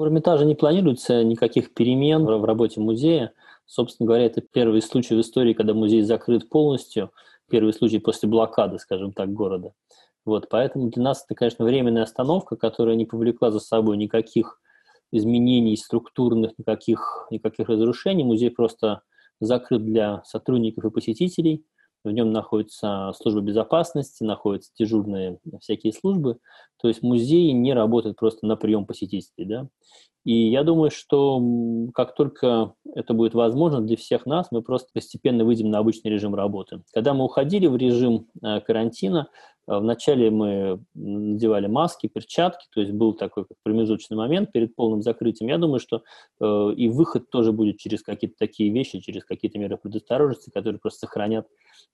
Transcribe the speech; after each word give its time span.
В 0.00 0.04
Эрмитаже 0.04 0.46
не 0.46 0.54
планируется 0.54 1.22
никаких 1.24 1.74
перемен 1.74 2.24
в 2.24 2.44
работе 2.46 2.80
музея. 2.80 3.34
Собственно 3.66 4.06
говоря, 4.06 4.24
это 4.24 4.40
первый 4.40 4.80
случай 4.80 5.14
в 5.14 5.20
истории, 5.20 5.52
когда 5.52 5.74
музей 5.74 6.00
закрыт 6.00 6.48
полностью, 6.48 7.12
первый 7.50 7.74
случай 7.74 7.98
после 7.98 8.26
блокады, 8.26 8.78
скажем 8.78 9.12
так, 9.12 9.30
города. 9.30 9.74
Вот, 10.24 10.48
поэтому 10.48 10.88
для 10.88 11.02
нас 11.02 11.22
это, 11.22 11.34
конечно, 11.34 11.66
временная 11.66 12.04
остановка, 12.04 12.56
которая 12.56 12.96
не 12.96 13.04
повлекла 13.04 13.50
за 13.50 13.60
собой 13.60 13.98
никаких 13.98 14.58
изменений 15.12 15.76
структурных, 15.76 16.52
никаких, 16.56 17.26
никаких 17.30 17.68
разрушений. 17.68 18.24
Музей 18.24 18.50
просто 18.50 19.02
закрыт 19.38 19.84
для 19.84 20.22
сотрудников 20.24 20.86
и 20.86 20.90
посетителей– 20.90 21.66
в 22.04 22.10
нем 22.10 22.32
находится 22.32 23.12
служба 23.16 23.40
безопасности, 23.40 24.24
находятся 24.24 24.72
дежурные 24.78 25.38
всякие 25.60 25.92
службы. 25.92 26.38
То 26.80 26.88
есть 26.88 27.02
музей 27.02 27.52
не 27.52 27.74
работает 27.74 28.16
просто 28.16 28.46
на 28.46 28.56
прием 28.56 28.86
посетителей. 28.86 29.44
Да? 29.44 29.68
И 30.24 30.50
я 30.50 30.64
думаю, 30.64 30.90
что 30.90 31.42
как 31.94 32.14
только 32.14 32.74
это 32.94 33.14
будет 33.14 33.34
возможно 33.34 33.80
для 33.80 33.96
всех 33.96 34.26
нас, 34.26 34.48
мы 34.50 34.62
просто 34.62 34.90
постепенно 34.92 35.44
выйдем 35.44 35.70
на 35.70 35.78
обычный 35.78 36.10
режим 36.10 36.34
работы. 36.34 36.82
Когда 36.92 37.14
мы 37.14 37.24
уходили 37.24 37.66
в 37.66 37.76
режим 37.76 38.28
э, 38.42 38.60
карантина, 38.60 39.28
э, 39.66 39.78
вначале 39.78 40.30
мы 40.30 40.84
надевали 40.94 41.68
маски, 41.68 42.06
перчатки, 42.06 42.66
то 42.74 42.80
есть 42.80 42.92
был 42.92 43.14
такой 43.14 43.46
промежуточный 43.62 44.16
момент 44.16 44.52
перед 44.52 44.76
полным 44.76 45.00
закрытием. 45.00 45.48
Я 45.48 45.56
думаю, 45.56 45.80
что 45.80 46.02
э, 46.40 46.72
и 46.76 46.88
выход 46.90 47.30
тоже 47.30 47.52
будет 47.52 47.78
через 47.78 48.02
какие-то 48.02 48.36
такие 48.38 48.70
вещи, 48.70 49.00
через 49.00 49.24
какие-то 49.24 49.58
меры 49.58 49.78
предосторожности, 49.78 50.50
которые 50.50 50.80
просто 50.80 51.06
сохранят 51.06 51.46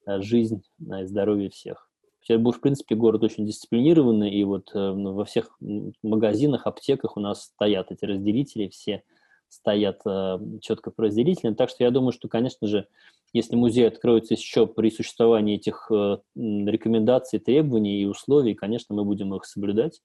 жизнь 0.06 0.62
и 0.80 1.04
здоровье 1.04 1.50
всех. 1.50 1.88
Петербург, 2.26 2.58
в 2.58 2.60
принципе, 2.60 2.96
город 2.96 3.22
очень 3.22 3.46
дисциплинированный, 3.46 4.30
и 4.30 4.42
вот 4.42 4.70
э, 4.74 4.78
ну, 4.78 5.12
во 5.12 5.24
всех 5.24 5.56
магазинах, 6.02 6.66
аптеках 6.66 7.16
у 7.16 7.20
нас 7.20 7.44
стоят 7.44 7.92
эти 7.92 8.04
разделители, 8.04 8.66
все 8.68 9.04
стоят 9.48 10.00
э, 10.04 10.38
четко 10.60 10.90
по 10.90 11.04
разделителям. 11.04 11.54
Так 11.54 11.70
что 11.70 11.84
я 11.84 11.90
думаю, 11.92 12.12
что, 12.12 12.26
конечно 12.28 12.66
же, 12.66 12.88
если 13.32 13.54
музей 13.54 13.86
откроется 13.86 14.34
еще 14.34 14.66
при 14.66 14.90
существовании 14.90 15.54
этих 15.54 15.86
э, 15.90 16.18
рекомендаций, 16.34 17.38
требований 17.38 18.02
и 18.02 18.06
условий, 18.06 18.54
конечно, 18.54 18.94
мы 18.94 19.04
будем 19.04 19.32
их 19.34 19.44
соблюдать. 19.44 20.00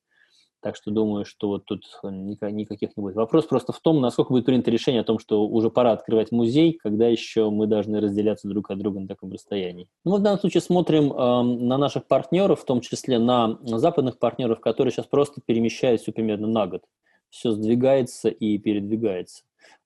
Так 0.61 0.75
что 0.75 0.91
думаю, 0.91 1.25
что 1.25 1.47
вот 1.47 1.65
тут 1.65 1.83
никаких 2.03 2.95
не 2.95 3.01
будет. 3.01 3.15
Вопрос 3.15 3.45
просто 3.45 3.73
в 3.73 3.79
том, 3.79 3.99
насколько 3.99 4.31
будет 4.31 4.45
принято 4.45 4.69
решение 4.69 5.01
о 5.01 5.03
том, 5.03 5.17
что 5.17 5.47
уже 5.47 5.71
пора 5.71 5.91
открывать 5.91 6.31
музей, 6.31 6.73
когда 6.73 7.07
еще 7.07 7.49
мы 7.49 7.65
должны 7.65 7.99
разделяться 7.99 8.47
друг 8.47 8.69
от 8.69 8.77
друга 8.77 8.99
на 8.99 9.07
таком 9.07 9.31
расстоянии. 9.31 9.87
Ну, 10.05 10.17
в 10.17 10.21
данном 10.21 10.39
случае 10.39 10.61
смотрим 10.61 11.11
э, 11.11 11.41
на 11.41 11.77
наших 11.77 12.05
партнеров, 12.07 12.61
в 12.61 12.65
том 12.65 12.81
числе 12.81 13.17
на 13.17 13.57
западных 13.63 14.19
партнеров, 14.19 14.59
которые 14.59 14.91
сейчас 14.91 15.07
просто 15.07 15.41
перемещаются 15.43 16.11
примерно 16.11 16.47
на 16.47 16.67
год. 16.67 16.83
Все 17.29 17.51
сдвигается 17.51 18.29
и 18.29 18.57
передвигается. 18.57 19.43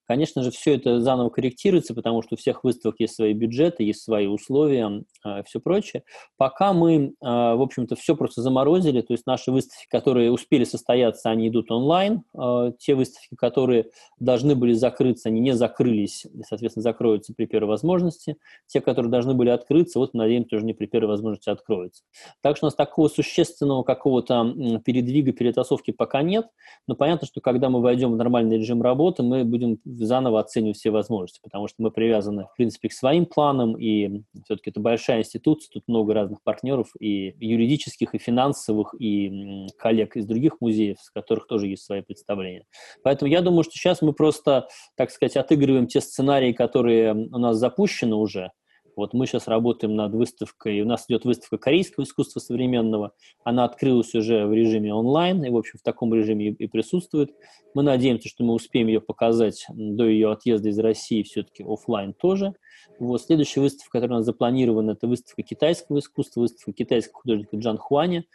Конечно 0.08 0.44
же, 0.44 0.52
все 0.52 0.76
это 0.76 1.02
заново 1.02 1.30
корректируется, 1.30 1.96
потому 1.96 2.22
что 2.22 2.36
у 2.36 2.38
всех 2.38 2.64
выставок 2.64 3.00
есть 3.00 3.16
свои 3.16 3.34
бюджеты, 3.34 3.84
есть 3.84 4.04
свои 4.04 4.28
условия, 4.28 5.04
э, 5.26 5.44
все 5.46 5.60
прочее. 5.60 6.04
Пока 6.38 6.74
мы, 6.74 6.96
э, 6.96 7.12
в 7.22 7.62
общем-то, 7.62 7.96
все 7.96 8.16
просто 8.16 8.42
заморозили, 8.42 9.02
то 9.02 9.14
есть 9.14 9.26
наши 9.26 9.52
выставки, 9.52 9.88
которые 9.90 10.32
успели 10.32 10.64
состояться, 10.64 11.32
они 11.32 11.48
идут 11.48 11.72
онлайн. 11.72 12.24
Э, 12.38 12.72
те 12.78 12.94
выставки, 12.94 13.36
которые 13.36 13.90
должны 14.20 14.56
были 14.56 14.74
закрыться, 14.74 15.30
они 15.30 15.40
не 15.40 15.54
закрылись, 15.54 16.26
и, 16.26 16.44
соответственно, 16.48 16.84
закроются 16.84 17.34
при 17.34 17.46
первой 17.46 17.70
возможности. 17.70 18.38
Те, 18.68 18.82
которые 18.82 19.10
должны 19.10 19.34
были 19.34 19.50
открыться, 19.50 19.98
вот, 19.98 20.14
надеемся, 20.14 20.50
тоже 20.50 20.66
не 20.66 20.74
при 20.74 20.86
первой 20.86 21.08
возможности 21.08 21.50
откроются. 21.50 22.04
Так 22.42 22.58
что 22.58 22.68
у 22.68 22.68
нас 22.68 22.76
такого 22.76 23.08
существенного 23.08 23.82
какого-то 23.82 24.82
передвига, 24.86 25.32
перетасовки 25.32 25.92
пока 25.92 26.22
нет, 26.22 26.48
но 26.88 26.96
понятно, 26.96 27.26
что 27.26 27.42
когда 27.42 27.70
мы 27.70 27.82
войдем 27.82 28.12
в 28.12 28.18
нормальный 28.18 28.58
режим 28.58 28.84
работы, 28.84 29.24
мы 29.24 29.44
будем 29.44 29.80
заново 29.98 30.40
оценивать 30.40 30.78
все 30.78 30.92
возможности, 30.92 31.40
потому 31.42 31.68
что 31.68 31.76
мы 31.80 31.92
привязаны, 31.92 32.46
в 32.46 32.56
принципе, 32.56 32.90
к 32.90 32.94
своим 32.94 33.26
планам, 33.26 33.78
и 33.78 34.24
все-таки 34.44 34.70
это 34.70 34.80
большая 34.80 35.20
институция, 35.20 35.72
тут 35.74 35.84
много 35.88 36.14
разных 36.14 36.42
партнеров, 36.44 36.90
и 37.00 37.36
юридических, 37.40 38.14
и 38.14 38.18
финансовых, 38.18 38.94
и 39.00 39.68
коллег 39.78 40.16
из 40.16 40.26
других 40.26 40.62
музеев, 40.62 40.98
с 41.00 41.10
которых 41.10 41.48
тоже 41.48 41.68
есть 41.68 41.84
свои 41.84 42.02
представления. 42.02 42.66
Поэтому 43.04 43.32
я 43.32 43.42
думаю, 43.42 43.64
что 43.64 43.74
сейчас 43.74 44.02
мы 44.02 44.14
просто, 44.14 44.68
так 44.96 45.12
сказать, 45.12 45.38
отыгрываем 45.38 45.88
те 45.88 46.02
сценарии, 46.02 46.52
которые 46.52 47.14
у 47.14 47.38
нас 47.38 47.58
запущены 47.58 48.16
уже, 48.16 48.52
вот 48.96 49.14
мы 49.14 49.26
сейчас 49.28 49.48
работаем 49.48 49.96
над 49.96 50.14
выставкой, 50.14 50.82
у 50.82 50.86
нас 50.86 51.06
идет 51.08 51.26
выставка 51.26 51.58
корейского 51.58 52.04
искусства 52.04 52.40
современного, 52.40 53.14
она 53.44 53.66
открылась 53.66 54.14
уже 54.16 54.46
в 54.46 54.54
режиме 54.54 54.94
онлайн, 54.94 55.44
и, 55.44 55.50
в 55.50 55.58
общем, 55.58 55.80
в 55.80 55.82
таком 55.82 56.14
режиме 56.14 56.50
и, 56.50 56.68
присутствует. 56.68 57.32
Мы 57.74 57.84
надеемся, 57.84 58.30
что 58.30 58.44
мы 58.44 58.54
успеем 58.54 58.88
ее 58.88 59.02
показать 59.02 59.66
до 59.70 60.06
ее 60.08 60.32
отъезда 60.32 60.70
из 60.70 60.80
России 60.80 61.24
все-таки 61.24 61.64
офлайн 61.64 62.14
тоже. 62.14 62.54
Вот. 63.00 63.22
Следующая 63.22 63.62
выставка, 63.62 64.00
которая 64.00 64.18
у 64.18 64.20
нас 64.20 64.26
запланирована, 64.26 64.92
это 64.92 65.08
выставка 65.08 65.42
китайского 65.42 66.00
искусства, 66.00 66.42
выставка 66.42 66.72
китайского 66.74 67.22
художника 67.22 67.58
Джан 67.58 67.78
Хуаня. 67.78 68.26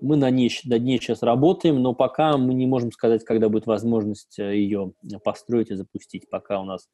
Мы 0.00 0.16
на 0.16 0.30
ней, 0.30 0.50
над 0.64 0.82
ней 0.82 0.98
сейчас 0.98 1.22
работаем, 1.22 1.82
но 1.82 1.94
пока 1.94 2.38
мы 2.38 2.54
не 2.54 2.66
можем 2.66 2.90
сказать, 2.90 3.22
когда 3.24 3.50
будет 3.50 3.66
возможность 3.66 4.38
э, 4.38 4.56
ее 4.56 4.94
построить 5.22 5.70
и 5.70 5.74
запустить. 5.74 6.28
Пока 6.30 6.60
у 6.60 6.64
нас 6.64 6.88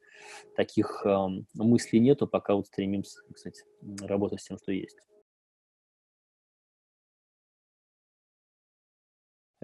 таких 0.57 1.05
э, 1.05 1.17
мыслей 1.53 2.01
нету, 2.01 2.27
пока 2.27 2.55
вот 2.55 2.67
стремимся, 2.67 3.21
кстати, 3.33 3.63
работать 4.01 4.41
с 4.41 4.47
тем, 4.47 4.57
что 4.57 4.73
есть. 4.73 4.97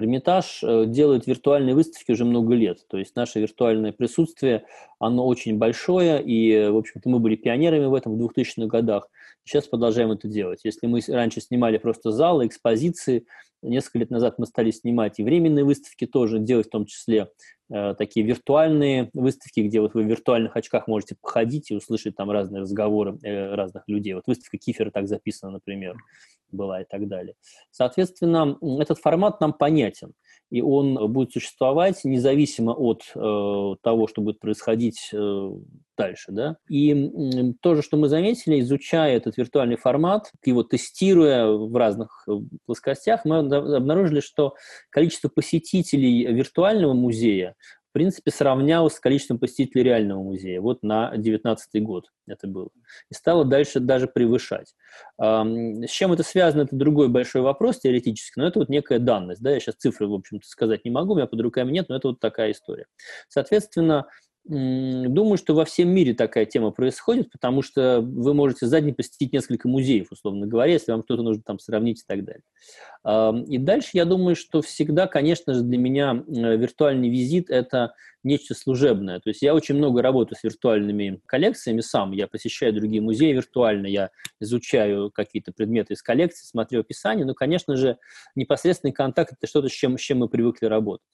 Эрмитаж 0.03 0.61
э, 0.63 0.85
делает 0.85 1.27
виртуальные 1.27 1.75
выставки 1.75 2.11
уже 2.11 2.25
много 2.25 2.53
лет. 2.53 2.85
То 2.89 2.97
есть 2.97 3.15
наше 3.15 3.39
виртуальное 3.39 3.93
присутствие, 3.93 4.65
оно 4.99 5.25
очень 5.25 5.57
большое, 5.57 6.21
и, 6.21 6.67
в 6.69 6.77
общем-то, 6.77 7.09
мы 7.09 7.19
были 7.19 7.35
пионерами 7.35 7.85
в 7.85 7.93
этом 7.93 8.17
в 8.17 8.21
2000-х 8.21 8.67
годах. 8.67 9.07
Сейчас 9.45 9.67
продолжаем 9.67 10.11
это 10.11 10.27
делать. 10.27 10.61
Если 10.63 10.87
мы 10.87 10.99
раньше 11.07 11.41
снимали 11.41 11.77
просто 11.77 12.11
залы, 12.11 12.47
экспозиции, 12.47 13.25
несколько 13.61 13.99
лет 13.99 14.09
назад 14.09 14.39
мы 14.39 14.45
стали 14.45 14.71
снимать 14.71 15.19
и 15.19 15.23
временные 15.23 15.63
выставки 15.63 16.05
тоже, 16.05 16.39
делать 16.39 16.67
в 16.67 16.71
том 16.71 16.85
числе 16.85 17.29
э, 17.71 17.95
такие 17.97 18.25
виртуальные 18.25 19.09
выставки, 19.13 19.61
где 19.61 19.79
вот 19.79 19.93
вы 19.93 20.03
в 20.03 20.07
виртуальных 20.07 20.55
очках 20.55 20.87
можете 20.87 21.15
походить 21.21 21.71
и 21.71 21.75
услышать 21.75 22.15
там 22.15 22.29
разные 22.29 22.61
разговоры 22.61 23.17
э, 23.23 23.55
разных 23.55 23.83
людей. 23.87 24.13
Вот 24.13 24.27
выставка 24.27 24.57
Кифера 24.57 24.91
так 24.91 25.07
записана, 25.07 25.53
например 25.53 25.95
была 26.53 26.81
и 26.81 26.85
так 26.85 27.07
далее. 27.07 27.35
Соответственно, 27.71 28.57
этот 28.79 28.99
формат 28.99 29.41
нам 29.41 29.53
понятен, 29.53 30.13
и 30.49 30.61
он 30.61 31.11
будет 31.11 31.31
существовать 31.31 32.03
независимо 32.03 32.73
от 32.73 33.03
э, 33.15 33.75
того, 33.81 34.07
что 34.07 34.21
будет 34.21 34.39
происходить 34.39 35.09
э, 35.11 35.51
дальше. 35.97 36.31
Да? 36.31 36.57
И 36.69 36.93
э, 36.93 37.53
то 37.59 37.73
же, 37.73 37.81
что 37.81 37.97
мы 37.97 38.07
заметили, 38.07 38.59
изучая 38.59 39.17
этот 39.17 39.37
виртуальный 39.37 39.77
формат, 39.77 40.31
его 40.45 40.63
тестируя 40.63 41.47
в 41.47 41.75
разных 41.75 42.23
э, 42.27 42.33
плоскостях, 42.67 43.25
мы 43.25 43.39
обнаружили, 43.39 44.19
что 44.19 44.53
количество 44.91 45.27
посетителей 45.27 46.25
виртуального 46.31 46.93
музея 46.93 47.55
в 47.93 47.99
принципе, 48.03 48.31
сравнялось 48.31 48.95
с 48.95 48.99
количеством 48.99 49.37
посетителей 49.37 49.83
реального 49.83 50.23
музея. 50.23 50.59
Вот 50.61 50.81
на 50.81 51.11
2019 51.11 51.83
год 51.83 52.07
это 52.25 52.47
было. 52.47 52.69
И 53.11 53.13
стало 53.13 53.45
дальше 53.45 53.79
даже 53.79 54.07
превышать. 54.07 54.73
С 55.19 55.89
чем 55.89 56.11
это 56.11 56.23
связано, 56.23 56.63
это 56.63 56.75
другой 56.75 57.07
большой 57.09 57.43
вопрос 57.43 57.81
теоретически, 57.81 58.39
но 58.39 58.47
это 58.47 58.57
вот 58.57 58.69
некая 58.69 58.97
данность. 58.97 59.43
Да? 59.43 59.51
Я 59.51 59.59
сейчас 59.59 59.75
цифры, 59.75 60.07
в 60.07 60.13
общем-то, 60.15 60.47
сказать 60.47 60.85
не 60.85 60.89
могу, 60.89 61.13
у 61.13 61.15
меня 61.17 61.27
под 61.27 61.39
руками 61.41 61.71
нет, 61.71 61.87
но 61.87 61.97
это 61.97 62.07
вот 62.07 62.19
такая 62.19 62.53
история. 62.53 62.87
Соответственно, 63.29 64.07
Думаю, 64.45 65.37
что 65.37 65.55
во 65.55 65.63
всем 65.63 65.89
мире 65.89 66.13
такая 66.13 66.45
тема 66.45 66.71
происходит, 66.71 67.31
потому 67.31 67.61
что 67.61 68.01
вы 68.01 68.33
можете 68.33 68.65
за 68.65 68.81
день 68.81 68.93
посетить 68.93 69.31
несколько 69.31 69.69
музеев, 69.69 70.07
условно 70.11 70.47
говоря, 70.47 70.73
если 70.73 70.91
вам 70.91 71.03
что-то 71.03 71.23
нужно 71.23 71.43
там 71.43 71.59
сравнить 71.59 72.01
и 72.01 72.03
так 72.05 72.25
далее. 72.25 72.43
И 73.47 73.57
дальше 73.57 73.91
я 73.93 74.03
думаю, 74.03 74.35
что 74.35 74.61
всегда, 74.61 75.07
конечно 75.07 75.53
же, 75.53 75.61
для 75.61 75.77
меня 75.77 76.23
виртуальный 76.27 77.09
визит– 77.09 77.49
это 77.49 77.93
нечто 78.23 78.53
служебное. 78.53 79.19
То 79.19 79.29
есть 79.29 79.41
я 79.41 79.53
очень 79.55 79.75
много 79.75 80.01
работаю 80.01 80.37
с 80.37 80.43
виртуальными 80.43 81.21
коллекциями 81.25 81.79
сам. 81.79 82.11
Я 82.11 82.27
посещаю 82.27 82.73
другие 82.73 83.01
музеи 83.01 83.31
виртуально, 83.31 83.87
я 83.87 84.09
изучаю 84.41 85.09
какие-то 85.11 85.53
предметы 85.53 85.93
из 85.93 86.01
коллекции, 86.01 86.45
смотрю 86.45 86.81
описание. 86.81 87.25
Но, 87.25 87.33
конечно 87.33 87.77
же, 87.77 87.97
непосредственный 88.35 88.91
контакт– 88.91 89.33
это 89.37 89.47
что-то, 89.47 89.69
с 89.69 89.73
чем, 89.73 89.97
с 89.97 90.01
чем 90.01 90.19
мы 90.19 90.27
привыкли 90.27 90.65
работать. 90.65 91.07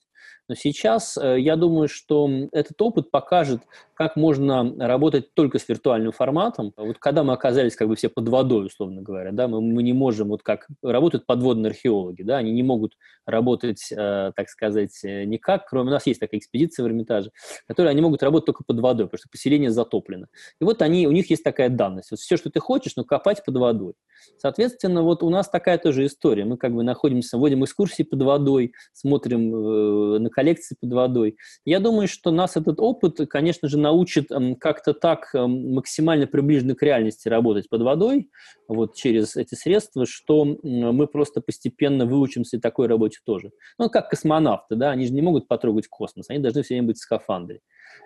Но 0.50 0.56
сейчас 0.56 1.16
э, 1.16 1.38
я 1.38 1.54
думаю, 1.54 1.86
что 1.86 2.28
этот 2.50 2.82
опыт 2.82 3.12
покажет, 3.12 3.62
как 3.94 4.16
можно 4.16 4.74
работать 4.78 5.32
только 5.34 5.60
с 5.60 5.68
виртуальным 5.68 6.10
форматом. 6.10 6.72
Вот 6.76 6.98
когда 6.98 7.22
мы 7.22 7.34
оказались 7.34 7.76
как 7.76 7.86
бы 7.86 7.94
все 7.94 8.08
под 8.08 8.28
водой, 8.28 8.66
условно 8.66 9.00
говоря, 9.00 9.30
да, 9.30 9.46
мы, 9.46 9.60
мы 9.60 9.84
не 9.84 9.92
можем, 9.92 10.30
вот 10.30 10.42
как 10.42 10.66
работают 10.82 11.24
подводные 11.24 11.70
археологи, 11.70 12.22
да, 12.22 12.38
они 12.38 12.50
не 12.50 12.64
могут 12.64 12.94
работать, 13.26 13.92
э, 13.92 14.32
так 14.34 14.48
сказать, 14.48 15.04
э, 15.04 15.24
никак, 15.24 15.68
кроме 15.68 15.90
у 15.90 15.92
нас 15.92 16.06
есть 16.06 16.18
такая 16.18 16.40
экспедиция 16.40 16.82
в 16.82 16.88
Эрмитаже, 16.88 17.30
которые 17.68 17.90
они 17.90 18.00
могут 18.00 18.24
работать 18.24 18.46
только 18.46 18.64
под 18.64 18.80
водой, 18.80 19.06
потому 19.06 19.18
что 19.18 19.28
поселение 19.28 19.70
затоплено. 19.70 20.26
И 20.60 20.64
вот 20.64 20.82
они, 20.82 21.06
у 21.06 21.12
них 21.12 21.30
есть 21.30 21.44
такая 21.44 21.68
данность. 21.68 22.10
Вот 22.10 22.18
все, 22.18 22.36
что 22.36 22.50
ты 22.50 22.58
хочешь, 22.58 22.96
но 22.96 23.04
копать 23.04 23.44
под 23.44 23.56
водой. 23.56 23.92
Соответственно, 24.38 25.02
вот 25.02 25.22
у 25.22 25.30
нас 25.30 25.48
такая 25.48 25.78
тоже 25.78 26.06
история. 26.06 26.44
Мы 26.44 26.56
как 26.56 26.74
бы 26.74 26.82
находимся, 26.82 27.38
вводим 27.38 27.64
экскурсии 27.64 28.02
под 28.02 28.22
водой, 28.22 28.72
смотрим 28.92 29.54
э, 29.54 30.18
на 30.18 30.30
коллекции 30.40 30.74
под 30.80 30.92
водой. 30.92 31.36
Я 31.66 31.80
думаю, 31.80 32.08
что 32.08 32.30
нас 32.30 32.56
этот 32.56 32.80
опыт, 32.80 33.18
конечно 33.28 33.68
же, 33.68 33.78
научит 33.78 34.30
как-то 34.58 34.94
так 34.94 35.28
максимально 35.34 36.26
приближенно 36.26 36.74
к 36.74 36.82
реальности 36.82 37.28
работать 37.28 37.68
под 37.68 37.82
водой, 37.82 38.30
вот 38.66 38.94
через 38.94 39.36
эти 39.36 39.54
средства, 39.54 40.06
что 40.06 40.46
мы 40.62 41.06
просто 41.06 41.42
постепенно 41.42 42.06
выучимся 42.06 42.58
такой 42.58 42.86
работе 42.86 43.18
тоже. 43.26 43.50
Ну, 43.78 43.90
как 43.90 44.08
космонавты, 44.08 44.76
да, 44.76 44.92
они 44.92 45.06
же 45.06 45.12
не 45.12 45.20
могут 45.20 45.46
потрогать 45.46 45.88
космос, 45.88 46.30
они 46.30 46.38
должны 46.38 46.62
все 46.62 46.74
время 46.74 46.88
быть 46.88 46.96
в 46.96 47.02
скафандре. 47.02 47.60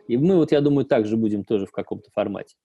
И 0.08 0.16
мы, 0.16 0.36
вот, 0.36 0.52
я 0.52 0.60
думаю, 0.60 0.84
также 0.84 1.16
будем 1.16 1.44
тоже 1.44 1.66
в 1.66 1.72
каком-то 1.72 2.10
формате. 2.12 2.56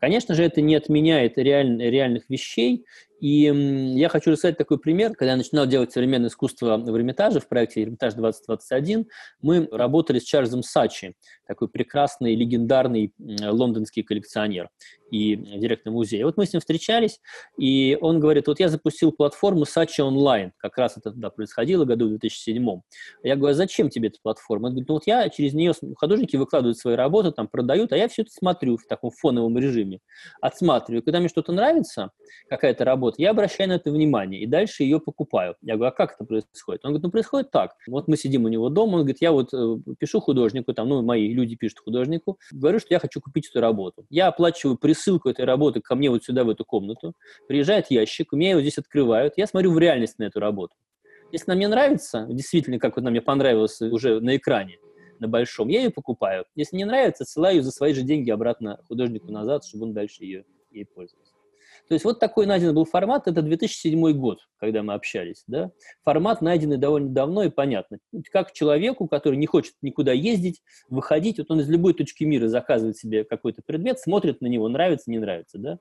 Конечно 0.00 0.34
же, 0.34 0.44
это 0.44 0.60
не 0.60 0.74
отменяет 0.74 1.36
реаль, 1.38 1.80
реальных 1.80 2.30
вещей, 2.30 2.84
и 3.20 3.94
я 3.96 4.08
хочу 4.08 4.30
рассказать 4.30 4.58
такой 4.58 4.78
пример. 4.78 5.14
Когда 5.14 5.32
я 5.32 5.36
начинал 5.36 5.66
делать 5.66 5.92
современное 5.92 6.28
искусство 6.28 6.76
в 6.76 6.96
Эрмитаже, 6.96 7.40
в 7.40 7.48
проекте 7.48 7.82
«Эрмитаж 7.82 8.14
2021», 8.14 9.06
мы 9.40 9.68
работали 9.72 10.18
с 10.18 10.24
Чарльзом 10.24 10.62
Сачи, 10.62 11.14
такой 11.46 11.68
прекрасный, 11.68 12.34
легендарный 12.34 13.14
лондонский 13.18 14.02
коллекционер 14.02 14.68
и 15.10 15.36
директор 15.36 15.92
музея. 15.92 16.24
Вот 16.24 16.36
мы 16.36 16.46
с 16.46 16.52
ним 16.52 16.60
встречались, 16.60 17.20
и 17.58 17.96
он 18.00 18.20
говорит, 18.20 18.46
вот 18.46 18.60
я 18.60 18.68
запустил 18.68 19.12
платформу 19.12 19.64
Сачи 19.64 20.00
онлайн, 20.00 20.52
как 20.58 20.76
раз 20.78 20.96
это 20.96 21.10
тогда 21.10 21.30
происходило, 21.30 21.84
году 21.84 22.06
в 22.06 22.10
2007. 22.10 22.80
Я 23.22 23.36
говорю, 23.36 23.52
а 23.52 23.54
зачем 23.54 23.90
тебе 23.90 24.08
эта 24.08 24.18
платформа? 24.22 24.66
Он 24.66 24.72
говорит, 24.72 24.88
ну 24.88 24.94
вот 24.94 25.06
я 25.06 25.28
через 25.28 25.54
нее, 25.54 25.72
художники 25.96 26.36
выкладывают 26.36 26.78
свои 26.78 26.94
работы, 26.94 27.32
там 27.32 27.48
продают, 27.48 27.92
а 27.92 27.96
я 27.96 28.08
все 28.08 28.22
это 28.22 28.30
смотрю 28.32 28.76
в 28.76 28.86
таком 28.86 29.10
фоновом 29.10 29.56
режиме, 29.58 30.00
отсматриваю. 30.40 31.02
Когда 31.02 31.20
мне 31.20 31.28
что-то 31.28 31.52
нравится, 31.52 32.10
какая-то 32.48 32.84
работа, 32.84 33.16
я 33.18 33.30
обращаю 33.30 33.68
на 33.68 33.74
это 33.74 33.90
внимание 33.90 34.40
и 34.40 34.46
дальше 34.46 34.82
ее 34.82 35.00
покупаю. 35.00 35.56
Я 35.62 35.76
говорю, 35.76 35.92
а 35.92 35.96
как 35.96 36.14
это 36.14 36.24
происходит? 36.24 36.84
Он 36.84 36.90
говорит, 36.90 37.04
ну 37.04 37.10
происходит 37.10 37.50
так. 37.50 37.74
Вот 37.86 38.08
мы 38.08 38.16
сидим 38.16 38.44
у 38.44 38.48
него 38.48 38.68
дома, 38.68 38.96
он 38.96 39.00
говорит, 39.00 39.18
я 39.20 39.32
вот 39.32 39.52
э, 39.52 39.76
пишу 39.98 40.20
художнику, 40.20 40.74
там, 40.74 40.88
ну, 40.88 41.02
мои 41.02 41.32
люди 41.32 41.56
пишут 41.56 41.80
художнику, 41.80 42.38
говорю, 42.50 42.78
что 42.78 42.88
я 42.90 42.98
хочу 42.98 43.20
купить 43.20 43.48
эту 43.48 43.60
работу. 43.60 44.04
Я 44.10 44.28
оплачиваю 44.28 44.76
присылку 44.96 45.28
этой 45.28 45.44
работы 45.44 45.80
ко 45.80 45.94
мне 45.94 46.10
вот 46.10 46.24
сюда, 46.24 46.44
в 46.44 46.48
эту 46.48 46.64
комнату, 46.64 47.14
приезжает 47.46 47.90
ящик, 47.90 48.32
у 48.32 48.36
меня 48.36 48.50
его 48.50 48.60
здесь 48.60 48.78
открывают, 48.78 49.34
я 49.36 49.46
смотрю 49.46 49.72
в 49.72 49.78
реальность 49.78 50.18
на 50.18 50.24
эту 50.24 50.40
работу. 50.40 50.74
Если 51.32 51.50
она 51.50 51.56
мне 51.56 51.68
нравится, 51.68 52.26
действительно, 52.30 52.78
как 52.78 52.96
вот 52.96 53.02
она 53.02 53.10
мне 53.10 53.20
понравилась 53.20 53.80
уже 53.80 54.20
на 54.20 54.36
экране, 54.36 54.78
на 55.18 55.28
большом, 55.28 55.68
я 55.68 55.82
ее 55.82 55.90
покупаю. 55.90 56.44
Если 56.54 56.76
не 56.76 56.84
нравится, 56.84 57.24
ссылаю 57.24 57.62
за 57.62 57.70
свои 57.70 57.94
же 57.94 58.02
деньги 58.02 58.30
обратно 58.30 58.78
художнику 58.86 59.32
назад, 59.32 59.64
чтобы 59.64 59.86
он 59.86 59.92
дальше 59.92 60.24
ее 60.24 60.44
ей 60.70 60.84
пользовался. 60.84 61.25
То 61.88 61.94
есть 61.94 62.04
вот 62.04 62.18
такой 62.18 62.46
найден 62.46 62.74
был 62.74 62.84
формат, 62.84 63.28
это 63.28 63.42
2007 63.42 64.12
год, 64.12 64.40
когда 64.58 64.82
мы 64.82 64.94
общались, 64.94 65.44
да. 65.46 65.70
Формат 66.04 66.42
найденный 66.42 66.78
довольно 66.78 67.10
давно 67.10 67.44
и 67.44 67.50
понятно. 67.50 67.98
Как 68.32 68.52
человеку, 68.52 69.06
который 69.06 69.36
не 69.36 69.46
хочет 69.46 69.74
никуда 69.82 70.12
ездить, 70.12 70.62
выходить, 70.88 71.38
вот 71.38 71.50
он 71.50 71.60
из 71.60 71.68
любой 71.68 71.94
точки 71.94 72.24
мира 72.24 72.48
заказывает 72.48 72.96
себе 72.96 73.24
какой-то 73.24 73.62
предмет, 73.64 74.00
смотрит 74.00 74.40
на 74.40 74.46
него, 74.46 74.68
нравится, 74.68 75.10
не 75.10 75.18
нравится, 75.18 75.58
да. 75.58 75.78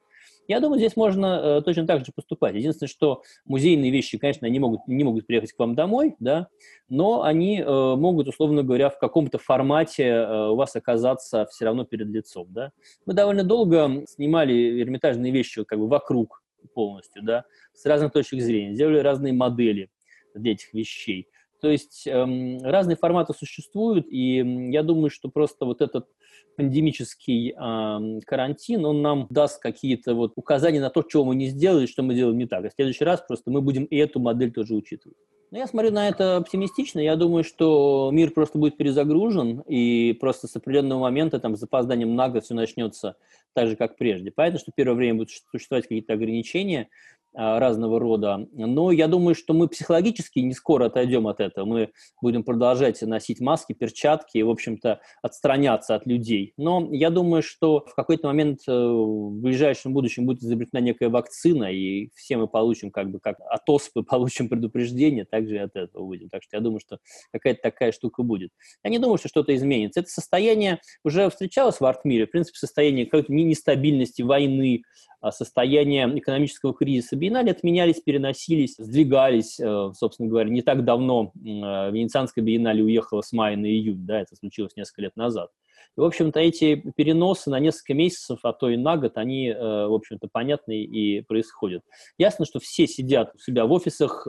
Я 0.47 0.59
думаю, 0.59 0.79
здесь 0.79 0.95
можно 0.95 1.57
э, 1.59 1.61
точно 1.63 1.87
так 1.87 2.05
же 2.05 2.11
поступать. 2.13 2.55
Единственное, 2.55 2.89
что 2.89 3.23
музейные 3.45 3.91
вещи, 3.91 4.17
конечно, 4.17 4.45
они 4.45 4.59
могут, 4.59 4.87
не 4.87 5.03
могут 5.03 5.25
приехать 5.25 5.53
к 5.53 5.59
вам 5.59 5.75
домой, 5.75 6.15
да, 6.19 6.49
но 6.87 7.23
они 7.23 7.59
э, 7.59 7.95
могут, 7.95 8.27
условно 8.27 8.63
говоря, 8.63 8.89
в 8.89 8.99
каком-то 8.99 9.37
формате 9.37 10.03
э, 10.03 10.49
у 10.49 10.55
вас 10.55 10.75
оказаться 10.75 11.47
все 11.51 11.65
равно 11.65 11.85
перед 11.85 12.07
лицом, 12.07 12.47
да. 12.49 12.71
Мы 13.05 13.13
довольно 13.13 13.43
долго 13.43 14.03
снимали 14.07 14.81
эрмитажные 14.81 15.31
вещи 15.31 15.63
как 15.63 15.79
бы 15.79 15.87
вокруг 15.87 16.43
полностью, 16.73 17.23
да, 17.23 17.45
с 17.73 17.85
разных 17.85 18.11
точек 18.11 18.41
зрения, 18.41 18.75
делали 18.75 18.99
разные 18.99 19.33
модели 19.33 19.89
для 20.35 20.51
этих 20.51 20.73
вещей. 20.73 21.27
То 21.61 21.69
есть 21.71 22.05
эм, 22.05 22.61
разные 22.61 22.95
форматы 22.97 23.33
существуют, 23.33 24.05
и 24.07 24.69
я 24.71 24.83
думаю, 24.83 25.09
что 25.09 25.29
просто 25.29 25.65
вот 25.65 25.81
этот 25.81 26.07
пандемический 26.55 27.51
э, 27.51 28.19
карантин, 28.25 28.85
он 28.85 29.01
нам 29.01 29.27
даст 29.29 29.61
какие-то 29.61 30.15
вот 30.15 30.33
указания 30.35 30.79
на 30.79 30.89
то, 30.89 31.03
чего 31.03 31.25
мы 31.25 31.35
не 31.35 31.47
сделали, 31.47 31.85
что 31.85 32.03
мы 32.03 32.15
делаем 32.15 32.37
не 32.37 32.47
так. 32.47 32.65
А 32.65 32.69
в 32.69 32.73
следующий 32.73 33.03
раз 33.03 33.23
просто 33.27 33.51
мы 33.51 33.61
будем 33.61 33.85
и 33.85 33.97
эту 33.97 34.19
модель 34.19 34.51
тоже 34.51 34.73
учитывать. 34.73 35.17
Но 35.51 35.59
я 35.59 35.67
смотрю 35.67 35.91
на 35.91 36.07
это 36.07 36.37
оптимистично. 36.37 36.99
Я 36.99 37.15
думаю, 37.15 37.43
что 37.43 38.09
мир 38.11 38.31
просто 38.31 38.57
будет 38.57 38.77
перезагружен, 38.77 39.61
и 39.67 40.17
просто 40.19 40.47
с 40.47 40.55
определенного 40.55 40.99
момента, 40.99 41.39
там, 41.39 41.55
с 41.55 41.59
запозданием 41.59 42.15
на 42.15 42.29
год 42.29 42.43
все 42.43 42.53
начнется 42.55 43.15
так 43.53 43.69
же, 43.69 43.75
как 43.75 43.95
прежде. 43.95 44.31
Понятно, 44.31 44.59
что 44.59 44.71
первое 44.75 44.95
время 44.95 45.19
будут 45.19 45.31
существовать 45.51 45.85
какие-то 45.85 46.13
ограничения, 46.13 46.89
разного 47.35 47.99
рода. 47.99 48.47
Но 48.53 48.91
я 48.91 49.07
думаю, 49.07 49.35
что 49.35 49.53
мы 49.53 49.67
психологически 49.67 50.39
не 50.39 50.53
скоро 50.53 50.85
отойдем 50.85 51.27
от 51.27 51.39
этого. 51.39 51.65
Мы 51.65 51.91
будем 52.21 52.43
продолжать 52.43 53.01
носить 53.01 53.39
маски, 53.41 53.73
перчатки 53.73 54.37
и, 54.37 54.43
в 54.43 54.49
общем-то, 54.49 55.01
отстраняться 55.21 55.95
от 55.95 56.05
людей. 56.07 56.53
Но 56.57 56.87
я 56.91 57.09
думаю, 57.09 57.43
что 57.43 57.85
в 57.85 57.93
какой-то 57.95 58.27
момент 58.27 58.59
э, 58.67 58.71
в 58.71 59.31
ближайшем 59.41 59.93
будущем 59.93 60.25
будет 60.25 60.43
изобретена 60.43 60.79
некая 60.79 61.09
вакцина, 61.09 61.71
и 61.71 62.09
все 62.15 62.37
мы 62.37 62.47
получим, 62.47 62.91
как 62.91 63.11
бы, 63.11 63.19
как 63.19 63.37
от 63.39 63.69
оспы 63.69 64.03
получим 64.09 64.47
предупреждение, 64.49 65.25
также 65.25 65.55
и 65.55 65.59
от 65.59 65.75
этого 65.75 66.05
выйдем. 66.05 66.29
Так 66.29 66.43
что 66.43 66.57
я 66.57 66.61
думаю, 66.61 66.79
что 66.79 66.99
какая-то 67.31 67.61
такая 67.61 67.91
штука 67.91 68.23
будет. 68.23 68.51
Я 68.83 68.89
не 68.89 68.99
думаю, 68.99 69.17
что 69.17 69.27
что-то 69.27 69.53
изменится. 69.55 69.99
Это 69.99 70.09
состояние 70.09 70.79
уже 71.03 71.29
встречалось 71.29 71.79
в 71.79 71.85
арт-мире, 71.85 72.27
в 72.27 72.31
принципе, 72.31 72.57
состояние 72.57 73.05
какой-то 73.05 73.33
нестабильности, 73.33 74.21
войны, 74.21 74.83
а, 75.14 75.14
состояние 75.31 76.07
экономического 76.19 76.73
кризиса 76.73 77.15
биеннале 77.15 77.51
отменялись, 77.51 77.99
переносились, 77.99 78.75
сдвигались, 78.77 79.59
э, 79.59 79.91
собственно 79.93 80.29
говоря. 80.29 80.49
Не 80.49 80.61
так 80.61 80.83
давно 80.83 81.31
э, 81.35 81.39
Венецианская 81.39 82.43
биеннале 82.43 82.83
уехала 82.83 83.21
с 83.21 83.31
мая 83.31 83.57
на 83.57 83.65
июнь, 83.65 84.05
да, 84.05 84.21
это 84.21 84.35
случилось 84.35 84.75
несколько 84.75 85.03
лет 85.03 85.15
назад. 85.15 85.49
И, 85.97 86.01
в 86.01 86.03
общем-то, 86.03 86.39
эти 86.39 86.75
переносы 86.95 87.49
на 87.49 87.59
несколько 87.59 87.93
месяцев, 87.93 88.39
а 88.43 88.53
то 88.53 88.69
и 88.69 88.77
на 88.77 88.97
год, 88.97 89.17
они, 89.17 89.49
э, 89.49 89.87
в 89.87 89.93
общем-то, 89.93 90.27
понятны 90.31 90.83
и 90.83 91.21
происходят. 91.21 91.83
Ясно, 92.17 92.45
что 92.45 92.59
все 92.59 92.87
сидят 92.87 93.33
у 93.35 93.39
себя 93.39 93.65
в 93.65 93.71
офисах, 93.71 94.27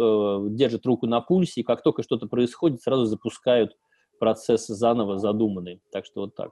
держат 0.50 0.86
руку 0.86 1.06
на 1.06 1.20
пульсе, 1.20 1.60
и 1.60 1.64
как 1.64 1.82
только 1.82 2.02
что-то 2.02 2.26
происходит, 2.26 2.82
сразу 2.82 3.04
запускают 3.04 3.76
процесс 4.18 4.66
заново 4.66 5.18
задуманный. 5.18 5.80
Так 5.92 6.06
что 6.06 6.22
вот 6.22 6.34
так. 6.34 6.50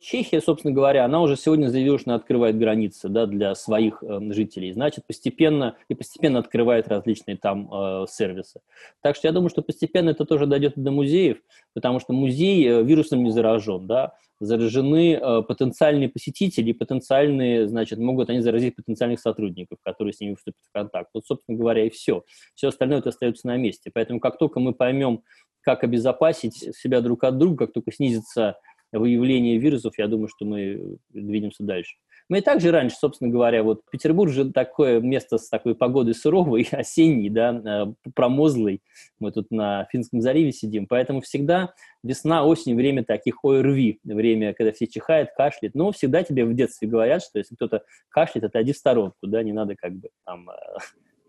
Чехия, 0.00 0.40
собственно 0.40 0.72
говоря, 0.72 1.04
она 1.04 1.20
уже 1.20 1.36
сегодня 1.36 1.68
заявила, 1.68 1.98
что 1.98 2.10
она 2.10 2.16
открывает 2.16 2.58
границы 2.58 3.10
да, 3.10 3.26
для 3.26 3.54
своих 3.54 4.02
э, 4.02 4.32
жителей. 4.32 4.72
Значит, 4.72 5.06
постепенно 5.06 5.76
и 5.88 5.94
постепенно 5.94 6.38
открывает 6.38 6.88
различные 6.88 7.36
там 7.36 7.68
э, 7.70 8.06
сервисы. 8.08 8.60
Так 9.02 9.14
что 9.14 9.28
я 9.28 9.32
думаю, 9.32 9.50
что 9.50 9.60
постепенно 9.60 10.08
это 10.08 10.24
тоже 10.24 10.46
дойдет 10.46 10.72
до 10.76 10.90
музеев, 10.90 11.36
потому 11.74 12.00
что 12.00 12.14
музей 12.14 12.66
э, 12.66 12.82
вирусом 12.82 13.22
не 13.22 13.30
заражен. 13.30 13.86
Да? 13.86 14.14
Заражены 14.40 15.16
э, 15.16 15.42
потенциальные 15.42 16.08
посетители, 16.08 16.72
потенциальные, 16.72 17.68
значит, 17.68 17.98
могут 17.98 18.30
они 18.30 18.40
заразить 18.40 18.76
потенциальных 18.76 19.20
сотрудников, 19.20 19.80
которые 19.84 20.14
с 20.14 20.20
ними 20.20 20.34
вступят 20.34 20.62
в 20.66 20.72
контакт. 20.72 21.10
Вот, 21.12 21.26
собственно 21.26 21.58
говоря, 21.58 21.84
и 21.84 21.90
все. 21.90 22.24
Все 22.54 22.68
остальное 22.68 23.00
это 23.00 23.10
остается 23.10 23.46
на 23.46 23.58
месте. 23.58 23.90
Поэтому 23.92 24.18
как 24.18 24.38
только 24.38 24.60
мы 24.60 24.72
поймем, 24.72 25.24
как 25.62 25.84
обезопасить 25.84 26.74
себя 26.74 27.02
друг 27.02 27.24
от 27.24 27.36
друга, 27.36 27.66
как 27.66 27.74
только 27.74 27.92
снизится 27.92 28.56
выявления 28.92 29.58
вирусов, 29.58 29.98
я 29.98 30.06
думаю, 30.06 30.28
что 30.28 30.44
мы 30.44 30.96
двинемся 31.10 31.62
дальше. 31.62 31.96
Мы 32.30 32.38
и 32.38 32.42
также 32.42 32.70
раньше, 32.70 32.96
собственно 32.96 33.28
говоря, 33.28 33.64
вот 33.64 33.82
Петербург 33.90 34.30
же 34.30 34.52
такое 34.52 35.00
место 35.00 35.36
с 35.36 35.48
такой 35.48 35.74
погодой 35.74 36.14
суровой, 36.14 36.62
осенней, 36.70 37.28
да, 37.28 37.50
э, 37.52 38.10
промозлой. 38.14 38.82
Мы 39.18 39.32
тут 39.32 39.50
на 39.50 39.88
Финском 39.90 40.20
заливе 40.20 40.52
сидим, 40.52 40.86
поэтому 40.86 41.22
всегда 41.22 41.74
весна, 42.04 42.44
осень, 42.44 42.76
время 42.76 43.04
таких 43.04 43.44
ОРВИ, 43.44 43.98
время, 44.04 44.54
когда 44.54 44.70
все 44.70 44.86
чихают, 44.86 45.30
кашляют. 45.36 45.74
Но 45.74 45.90
всегда 45.90 46.22
тебе 46.22 46.44
в 46.44 46.54
детстве 46.54 46.86
говорят, 46.86 47.22
что 47.24 47.38
если 47.38 47.56
кто-то 47.56 47.82
кашляет, 48.10 48.44
отойди 48.44 48.74
в 48.74 48.76
сторонку, 48.76 49.26
да, 49.26 49.42
не 49.42 49.52
надо 49.52 49.74
как 49.74 49.94
бы 49.94 50.10
там 50.24 50.48
э, 50.50 50.54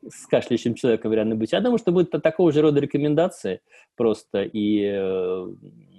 с 0.10 0.26
кашляющим 0.28 0.76
человеком 0.76 1.14
реально 1.14 1.36
быть. 1.36 1.52
Я 1.52 1.62
думаю, 1.62 1.78
что 1.78 1.92
будет 1.92 2.12
такого 2.12 2.52
же 2.52 2.62
рода 2.62 2.80
рекомендации 2.80 3.62
просто, 3.96 4.44
и 4.44 4.84
э, 4.84 5.48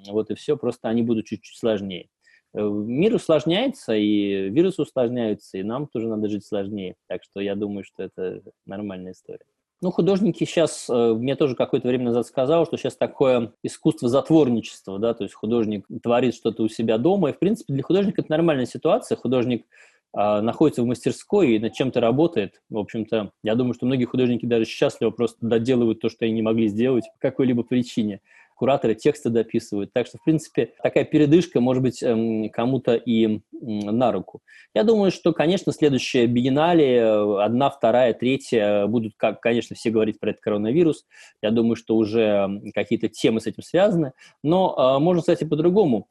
вот 0.09 0.31
и 0.31 0.35
все, 0.35 0.57
просто 0.57 0.89
они 0.89 1.03
будут 1.03 1.27
чуть-чуть 1.27 1.57
сложнее. 1.57 2.09
Э, 2.55 2.61
мир 2.63 3.15
усложняется, 3.15 3.95
и 3.95 4.51
вирусы 4.51 4.83
усложняются, 4.83 5.59
и 5.59 5.63
нам 5.63 5.87
тоже 5.87 6.09
надо 6.09 6.29
жить 6.29 6.45
сложнее. 6.45 6.97
Так 7.09 7.23
что 7.23 7.41
я 7.41 7.55
думаю, 7.55 7.85
что 7.85 8.03
это 8.03 8.43
нормальная 8.67 9.13
история. 9.13 9.47
Ну, 9.81 9.91
художники 9.91 10.45
сейчас, 10.45 10.89
э, 10.89 11.13
мне 11.15 11.35
тоже 11.35 11.57
какое-то 11.57 11.89
время 11.89 12.05
назад 12.05 12.27
сказал, 12.27 12.67
что 12.67 12.77
сейчас 12.77 12.95
такое 12.97 13.53
искусство 13.65 14.09
затворничества, 14.09 14.99
да, 15.01 15.13
то 15.13 15.25
есть 15.25 15.35
художник 15.35 15.87
творит 16.03 16.35
что-то 16.35 16.63
у 16.63 16.69
себя 16.69 16.99
дома, 16.99 17.31
и, 17.31 17.33
в 17.33 17.39
принципе, 17.41 17.73
для 17.73 17.83
художника 17.83 18.21
это 18.21 18.31
нормальная 18.31 18.67
ситуация. 18.67 19.17
Художник 19.17 19.67
находится 20.15 20.83
в 20.83 20.87
мастерской 20.87 21.53
и 21.53 21.59
над 21.59 21.73
чем-то 21.73 22.01
работает. 22.01 22.61
В 22.69 22.79
общем-то, 22.79 23.31
я 23.43 23.55
думаю, 23.55 23.75
что 23.75 23.87
многие 23.87 24.05
художники 24.05 24.45
даже 24.45 24.67
счастливо 24.67 25.11
просто 25.11 25.39
доделывают 25.41 26.01
то, 26.01 26.09
что 26.11 26.25
они 26.25 26.35
не 26.35 26.43
могли 26.43 26.69
сделать 26.69 27.05
по 27.15 27.29
какой-либо 27.29 27.63
причине. 27.63 28.21
кураторы 28.63 28.95
тексты 28.95 29.29
дописывают. 29.29 29.93
Так 29.93 30.07
что, 30.07 30.19
в 30.19 30.25
принципе, 30.25 30.73
такая 30.83 31.05
передышка 31.05 31.61
может 31.61 31.83
быть 31.83 32.01
эм, 32.03 32.49
кому-то 32.51 32.95
и 32.95 33.41
на 33.61 34.13
руку. 34.13 34.41
Я 34.75 34.85
думаю, 34.85 35.11
что, 35.11 35.33
конечно, 35.33 35.73
следующее 35.73 36.27
биеннале, 36.27 36.97
э, 36.97 37.43
одна, 37.43 37.71
вторая, 37.71 38.13
третья, 38.15 38.87
будут, 38.87 39.15
как, 39.17 39.41
конечно, 39.41 39.75
все 39.75 39.91
говорить 39.91 40.21
про 40.21 40.31
этот 40.31 40.43
коронавирус. 40.43 41.07
Я 41.43 41.51
думаю, 41.51 41.75
что 41.75 41.97
уже 41.97 42.61
какие-то 42.75 43.09
темы 43.09 43.41
с 43.41 43.47
этим 43.47 43.65
связаны. 43.65 44.13
Но 44.45 44.77
э, 44.77 45.03
можно 45.03 45.23
сказать 45.23 45.43
и 45.43 45.47
по-другому 45.47 46.07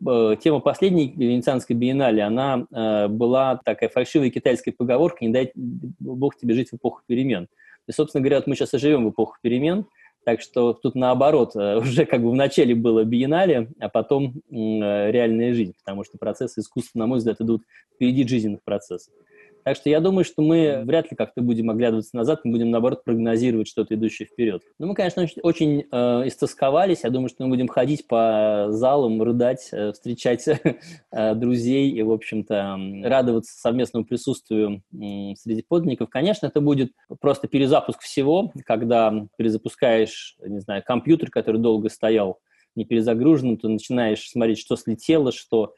тема 0.00 0.60
последней 0.60 1.12
Венецианской 1.16 1.74
биеннале, 1.74 2.22
она 2.22 2.66
э, 2.70 3.08
была 3.08 3.60
такая 3.64 3.88
фальшивая 3.88 4.30
китайская 4.30 4.72
поговорка 4.72 5.24
«не 5.24 5.32
дай 5.32 5.52
Бог 5.54 6.36
тебе 6.36 6.54
жить 6.54 6.70
в 6.70 6.76
эпоху 6.76 7.02
перемен». 7.06 7.48
И, 7.88 7.92
собственно 7.92 8.22
говоря, 8.22 8.38
вот 8.38 8.46
мы 8.46 8.56
сейчас 8.56 8.74
и 8.74 8.78
живем 8.78 9.06
в 9.06 9.10
эпоху 9.10 9.36
перемен, 9.40 9.86
так 10.24 10.40
что 10.40 10.72
тут 10.72 10.96
наоборот, 10.96 11.54
э, 11.54 11.76
уже 11.80 12.04
как 12.04 12.22
бы 12.22 12.30
в 12.30 12.34
начале 12.34 12.74
было 12.74 13.04
биеннале, 13.04 13.68
а 13.78 13.88
потом 13.88 14.34
э, 14.50 15.10
реальная 15.10 15.54
жизнь, 15.54 15.74
потому 15.84 16.04
что 16.04 16.18
процессы 16.18 16.60
искусства, 16.60 16.98
на 16.98 17.06
мой 17.06 17.18
взгляд, 17.18 17.40
идут 17.40 17.62
впереди 17.94 18.26
жизненных 18.26 18.62
процессов. 18.64 19.14
Так 19.66 19.74
что 19.76 19.90
я 19.90 19.98
думаю, 19.98 20.24
что 20.24 20.42
мы 20.42 20.84
вряд 20.84 21.10
ли 21.10 21.16
как-то 21.16 21.42
будем 21.42 21.70
оглядываться 21.70 22.14
назад, 22.14 22.42
мы 22.44 22.52
будем, 22.52 22.70
наоборот, 22.70 23.02
прогнозировать 23.02 23.66
что-то 23.66 23.96
идущее 23.96 24.28
вперед. 24.28 24.62
Но 24.78 24.86
мы, 24.86 24.94
конечно, 24.94 25.24
очень, 25.24 25.40
очень 25.42 25.84
э, 25.90 26.28
истосковались. 26.28 27.00
Я 27.02 27.10
думаю, 27.10 27.28
что 27.28 27.42
мы 27.42 27.48
будем 27.48 27.66
ходить 27.66 28.06
по 28.06 28.68
залам, 28.68 29.20
рыдать, 29.20 29.68
э, 29.72 29.90
встречать 29.90 30.46
э, 31.10 31.34
друзей 31.34 31.90
и, 31.90 32.00
в 32.00 32.12
общем-то, 32.12 32.78
радоваться 33.02 33.58
совместному 33.58 34.04
присутствию 34.04 34.84
э, 34.92 35.34
среди 35.34 35.64
подлинников. 35.68 36.10
Конечно, 36.10 36.46
это 36.46 36.60
будет 36.60 36.92
просто 37.20 37.48
перезапуск 37.48 38.02
всего, 38.02 38.52
когда 38.66 39.26
перезапускаешь, 39.36 40.36
не 40.46 40.60
знаю, 40.60 40.84
компьютер, 40.86 41.28
который 41.28 41.60
долго 41.60 41.88
стоял 41.88 42.38
не 42.76 42.84
перезагруженным, 42.84 43.56
ты 43.56 43.66
начинаешь 43.66 44.30
смотреть, 44.30 44.60
что 44.60 44.76
слетело, 44.76 45.32
что 45.32 45.74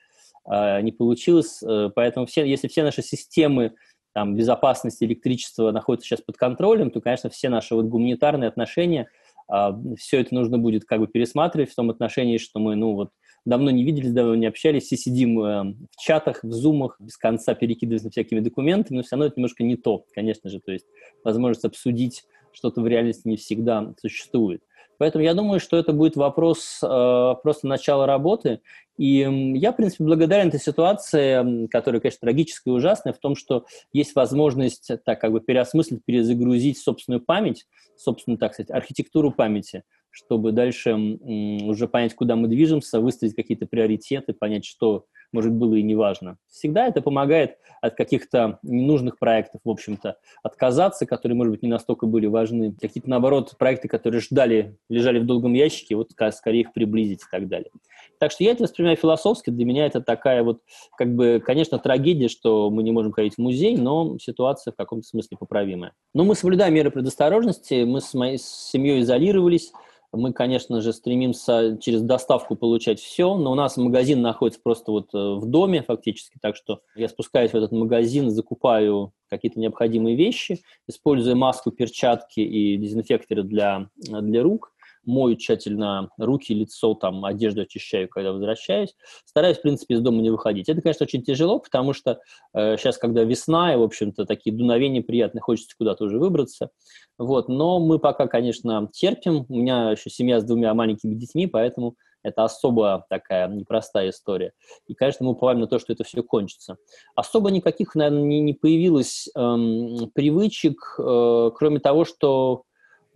не 0.80 0.92
получилось. 0.92 1.62
Э, 1.62 1.90
поэтому 1.94 2.26
все, 2.26 2.44
если 2.44 2.68
все 2.68 2.82
наши 2.82 3.02
системы 3.02 3.74
там, 4.14 4.34
безопасности 4.34 5.04
электричества 5.04 5.70
находятся 5.70 6.08
сейчас 6.08 6.20
под 6.22 6.36
контролем, 6.36 6.90
то, 6.90 7.00
конечно, 7.00 7.30
все 7.30 7.48
наши 7.48 7.74
вот 7.74 7.86
гуманитарные 7.86 8.48
отношения, 8.48 9.08
а, 9.48 9.78
все 9.96 10.20
это 10.20 10.34
нужно 10.34 10.58
будет 10.58 10.84
как 10.84 11.00
бы 11.00 11.06
пересматривать 11.06 11.70
в 11.70 11.74
том 11.74 11.90
отношении, 11.90 12.38
что 12.38 12.58
мы, 12.58 12.74
ну 12.74 12.94
вот, 12.94 13.10
давно 13.44 13.70
не 13.70 13.84
виделись, 13.84 14.12
давно 14.12 14.34
не 14.34 14.46
общались, 14.46 14.84
все 14.84 14.96
сидим 14.96 15.40
э, 15.40 15.74
в 15.90 15.96
чатах, 16.00 16.42
в 16.42 16.52
зумах, 16.52 16.96
без 16.98 17.16
конца 17.16 17.54
перекидываемся 17.54 18.10
всякими 18.10 18.40
документами, 18.40 18.98
но 18.98 19.02
все 19.02 19.16
равно 19.16 19.26
это 19.26 19.34
немножко 19.36 19.62
не 19.62 19.76
то, 19.76 20.04
конечно 20.14 20.50
же, 20.50 20.60
то 20.60 20.72
есть 20.72 20.86
возможность 21.24 21.64
обсудить 21.64 22.24
что-то 22.52 22.80
в 22.80 22.86
реальности 22.86 23.28
не 23.28 23.36
всегда 23.36 23.94
существует. 24.00 24.62
Поэтому 24.98 25.24
я 25.24 25.34
думаю, 25.34 25.60
что 25.60 25.76
это 25.76 25.92
будет 25.92 26.16
вопрос 26.16 26.80
э, 26.82 27.34
просто 27.42 27.66
начала 27.66 28.06
работы. 28.06 28.60
И 28.98 29.54
я, 29.54 29.72
в 29.72 29.76
принципе, 29.76 30.04
благодарен 30.04 30.48
этой 30.48 30.60
ситуации, 30.60 31.68
которая, 31.68 32.00
конечно, 32.00 32.18
трагическая 32.20 32.74
и 32.74 32.76
ужасная, 32.76 33.12
в 33.12 33.18
том, 33.18 33.36
что 33.36 33.64
есть 33.92 34.14
возможность 34.16 34.90
так 35.04 35.20
как 35.20 35.30
бы 35.30 35.40
переосмыслить, 35.40 36.04
перезагрузить 36.04 36.78
собственную 36.78 37.20
память, 37.20 37.64
собственную, 37.96 38.38
так 38.38 38.54
сказать, 38.54 38.72
архитектуру 38.72 39.30
памяти, 39.30 39.84
чтобы 40.10 40.50
дальше 40.50 40.94
уже 40.94 41.86
понять, 41.86 42.14
куда 42.14 42.34
мы 42.34 42.48
движемся, 42.48 43.00
выставить 43.00 43.36
какие-то 43.36 43.66
приоритеты, 43.66 44.32
понять, 44.32 44.64
что 44.64 45.06
может, 45.32 45.52
было 45.52 45.74
и 45.74 45.82
неважно. 45.82 46.38
Всегда 46.50 46.86
это 46.86 47.02
помогает 47.02 47.58
от 47.80 47.94
каких-то 47.94 48.58
ненужных 48.62 49.18
проектов, 49.18 49.60
в 49.64 49.70
общем-то, 49.70 50.16
отказаться, 50.42 51.06
которые, 51.06 51.36
может 51.36 51.52
быть, 51.52 51.62
не 51.62 51.68
настолько 51.68 52.06
были 52.06 52.26
важны. 52.26 52.74
Какие-то, 52.80 53.08
наоборот, 53.10 53.54
проекты, 53.58 53.88
которые 53.88 54.20
ждали, 54.20 54.76
лежали 54.88 55.18
в 55.18 55.26
долгом 55.26 55.52
ящике, 55.54 55.96
вот 55.96 56.10
скорее 56.32 56.60
их 56.60 56.72
приблизить 56.72 57.22
и 57.22 57.30
так 57.30 57.48
далее. 57.48 57.70
Так 58.18 58.32
что 58.32 58.42
я 58.42 58.52
это 58.52 58.64
воспринимаю 58.64 58.96
философски. 58.96 59.50
Для 59.50 59.64
меня 59.64 59.86
это 59.86 60.00
такая 60.00 60.42
вот, 60.42 60.60
как 60.96 61.14
бы, 61.14 61.40
конечно, 61.44 61.78
трагедия, 61.78 62.28
что 62.28 62.70
мы 62.70 62.82
не 62.82 62.90
можем 62.90 63.12
ходить 63.12 63.34
в 63.34 63.38
музей, 63.38 63.76
но 63.76 64.18
ситуация 64.18 64.72
в 64.72 64.76
каком-то 64.76 65.06
смысле 65.06 65.36
поправимая. 65.38 65.92
Но 66.14 66.24
мы 66.24 66.34
соблюдаем 66.34 66.74
меры 66.74 66.90
предосторожности, 66.90 67.84
мы 67.84 68.00
с 68.00 68.14
моей 68.14 68.38
с 68.38 68.70
семьей 68.70 69.00
изолировались, 69.00 69.72
мы, 70.12 70.32
конечно 70.32 70.80
же, 70.80 70.92
стремимся 70.92 71.78
через 71.80 72.02
доставку 72.02 72.56
получать 72.56 73.00
все, 73.00 73.36
но 73.36 73.52
у 73.52 73.54
нас 73.54 73.76
магазин 73.76 74.22
находится 74.22 74.60
просто 74.62 74.90
вот 74.90 75.14
э, 75.14 75.18
в 75.18 75.46
доме 75.46 75.82
фактически, 75.82 76.38
так 76.40 76.56
что 76.56 76.80
я 76.96 77.08
спускаюсь 77.08 77.52
в 77.52 77.56
этот 77.56 77.72
магазин, 77.72 78.30
закупаю 78.30 79.12
какие-то 79.28 79.60
необходимые 79.60 80.16
вещи, 80.16 80.62
используя 80.86 81.34
маску, 81.34 81.70
перчатки 81.70 82.40
и 82.40 82.76
дезинфекторы 82.76 83.42
для, 83.42 83.90
для 83.98 84.42
рук, 84.42 84.72
мою 85.08 85.36
тщательно 85.36 86.10
руки, 86.18 86.54
лицо, 86.54 86.94
там, 86.94 87.24
одежду 87.24 87.62
очищаю, 87.62 88.08
когда 88.08 88.32
возвращаюсь. 88.32 88.94
Стараюсь, 89.24 89.58
в 89.58 89.62
принципе, 89.62 89.94
из 89.94 90.00
дома 90.00 90.22
не 90.22 90.30
выходить. 90.30 90.68
Это, 90.68 90.80
конечно, 90.82 91.04
очень 91.04 91.22
тяжело, 91.22 91.58
потому 91.58 91.92
что 91.92 92.20
э, 92.54 92.76
сейчас, 92.76 92.98
когда 92.98 93.24
весна, 93.24 93.74
и, 93.74 93.76
в 93.76 93.82
общем-то, 93.82 94.24
такие 94.26 94.54
дуновения 94.54 95.02
приятные, 95.02 95.42
хочется 95.42 95.74
куда-то 95.76 96.04
уже 96.04 96.18
выбраться. 96.18 96.70
Вот, 97.16 97.48
но 97.48 97.80
мы 97.80 97.98
пока, 97.98 98.28
конечно, 98.28 98.88
терпим. 98.92 99.46
У 99.48 99.56
меня 99.56 99.90
еще 99.90 100.10
семья 100.10 100.40
с 100.40 100.44
двумя 100.44 100.72
маленькими 100.74 101.14
детьми, 101.14 101.46
поэтому 101.46 101.96
это 102.22 102.44
особо 102.44 103.06
такая 103.08 103.48
непростая 103.48 104.10
история. 104.10 104.52
И, 104.86 104.94
конечно, 104.94 105.24
мы 105.24 105.32
уповаем 105.32 105.60
на 105.60 105.66
то, 105.66 105.78
что 105.78 105.92
это 105.92 106.04
все 106.04 106.22
кончится. 106.22 106.76
Особо 107.14 107.50
никаких, 107.50 107.94
наверное, 107.94 108.22
не, 108.22 108.40
не 108.40 108.54
появилось 108.54 109.28
эм, 109.34 110.10
привычек, 110.14 110.96
э, 110.98 111.50
кроме 111.54 111.80
того, 111.80 112.04
что 112.04 112.64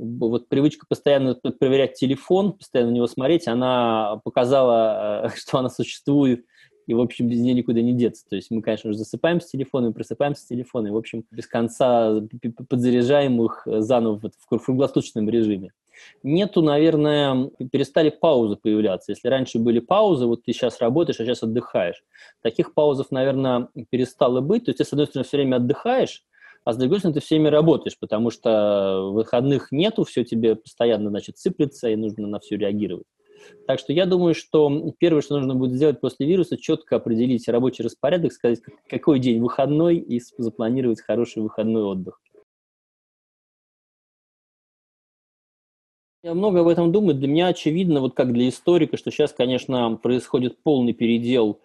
вот 0.02 0.48
привычка 0.48 0.86
постоянно 0.88 1.34
проверять 1.34 1.94
телефон, 1.94 2.54
постоянно 2.54 2.90
на 2.90 2.96
него 2.96 3.06
смотреть, 3.06 3.46
она 3.46 4.20
показала, 4.24 5.26
э, 5.26 5.28
что 5.36 5.58
она 5.58 5.68
существует, 5.68 6.44
и, 6.86 6.94
в 6.94 7.00
общем, 7.00 7.28
без 7.28 7.40
нее 7.40 7.54
никуда 7.54 7.80
не 7.80 7.92
деться. 7.92 8.24
То 8.28 8.36
есть 8.36 8.50
мы, 8.50 8.60
конечно 8.60 8.92
же, 8.92 8.98
засыпаем 8.98 9.40
с 9.40 9.46
телефоном, 9.46 9.94
просыпаемся 9.94 10.42
с 10.42 10.46
телефона, 10.46 10.88
и, 10.88 10.90
в 10.90 10.96
общем, 10.96 11.24
без 11.30 11.46
конца 11.46 12.20
подзаряжаем 12.68 13.40
их 13.42 13.62
заново 13.64 14.20
в 14.48 14.58
круглосуточном 14.64 15.28
режиме. 15.28 15.70
Нету, 16.24 16.62
наверное, 16.62 17.50
перестали 17.70 18.10
паузы 18.10 18.56
появляться. 18.56 19.12
Если 19.12 19.28
раньше 19.28 19.60
были 19.60 19.78
паузы, 19.78 20.26
вот 20.26 20.42
ты 20.42 20.52
сейчас 20.52 20.80
работаешь, 20.80 21.20
а 21.20 21.24
сейчас 21.24 21.44
отдыхаешь. 21.44 22.02
Таких 22.42 22.74
паузов, 22.74 23.12
наверное, 23.12 23.68
перестало 23.90 24.40
быть. 24.40 24.64
То 24.64 24.70
есть 24.70 24.78
ты, 24.78 24.84
с 24.84 24.92
одной 24.92 25.06
стороны, 25.06 25.26
все 25.26 25.36
время 25.36 25.56
отдыхаешь, 25.56 26.24
а 26.64 26.72
с 26.72 26.76
другой 26.76 26.98
стороны, 26.98 27.14
ты 27.14 27.24
все 27.24 27.36
время 27.36 27.50
работаешь, 27.50 27.98
потому 27.98 28.30
что 28.30 29.10
выходных 29.12 29.72
нету, 29.72 30.04
все 30.04 30.24
тебе 30.24 30.56
постоянно, 30.56 31.10
значит, 31.10 31.38
сыплется, 31.38 31.88
и 31.88 31.96
нужно 31.96 32.26
на 32.26 32.38
все 32.38 32.56
реагировать. 32.56 33.06
Так 33.66 33.80
что 33.80 33.92
я 33.92 34.06
думаю, 34.06 34.34
что 34.34 34.92
первое, 34.98 35.22
что 35.22 35.36
нужно 35.36 35.54
будет 35.54 35.74
сделать 35.74 36.00
после 36.00 36.26
вируса, 36.26 36.56
четко 36.56 36.96
определить 36.96 37.48
рабочий 37.48 37.82
распорядок, 37.82 38.32
сказать, 38.32 38.60
какой 38.88 39.18
день 39.18 39.40
выходной, 39.40 39.96
и 39.96 40.20
запланировать 40.38 41.00
хороший 41.00 41.42
выходной 41.42 41.82
отдых. 41.82 42.20
Я 46.24 46.34
много 46.34 46.60
об 46.60 46.68
этом 46.68 46.92
думаю. 46.92 47.16
Для 47.16 47.26
меня 47.26 47.48
очевидно, 47.48 48.00
вот 48.00 48.14
как 48.14 48.32
для 48.32 48.48
историка, 48.48 48.96
что 48.96 49.10
сейчас, 49.10 49.32
конечно, 49.32 49.96
происходит 49.96 50.62
полный 50.62 50.92
передел 50.92 51.58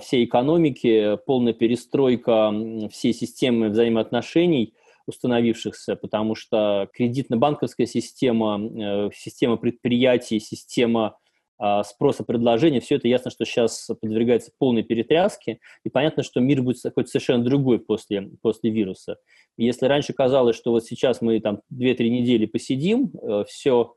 всей 0.00 0.24
экономики, 0.24 1.18
полная 1.26 1.52
перестройка 1.52 2.52
всей 2.90 3.12
системы 3.12 3.68
взаимоотношений 3.68 4.74
установившихся, 5.08 5.96
потому 5.96 6.34
что 6.34 6.88
кредитно-банковская 6.92 7.86
система, 7.86 8.60
э, 8.60 9.10
система 9.14 9.56
предприятий, 9.56 10.38
система 10.38 11.16
а, 11.60 11.82
спроса 11.82 12.22
предложения, 12.22 12.80
все 12.80 12.96
это 12.96 13.08
ясно, 13.08 13.32
что 13.32 13.44
сейчас 13.44 13.90
подвергается 14.00 14.52
полной 14.58 14.84
перетряске, 14.84 15.58
и 15.82 15.88
понятно, 15.88 16.22
что 16.22 16.38
мир 16.38 16.62
будет 16.62 16.80
какой-то 16.80 17.10
совершенно 17.10 17.42
другой 17.42 17.80
после, 17.80 18.30
после 18.42 18.70
вируса. 18.70 19.16
Если 19.56 19.86
раньше 19.86 20.12
казалось, 20.12 20.54
что 20.54 20.70
вот 20.70 20.84
сейчас 20.84 21.20
мы 21.20 21.40
там 21.40 21.62
2-3 21.72 22.10
недели 22.10 22.46
посидим, 22.46 23.10
э, 23.20 23.44
все 23.48 23.96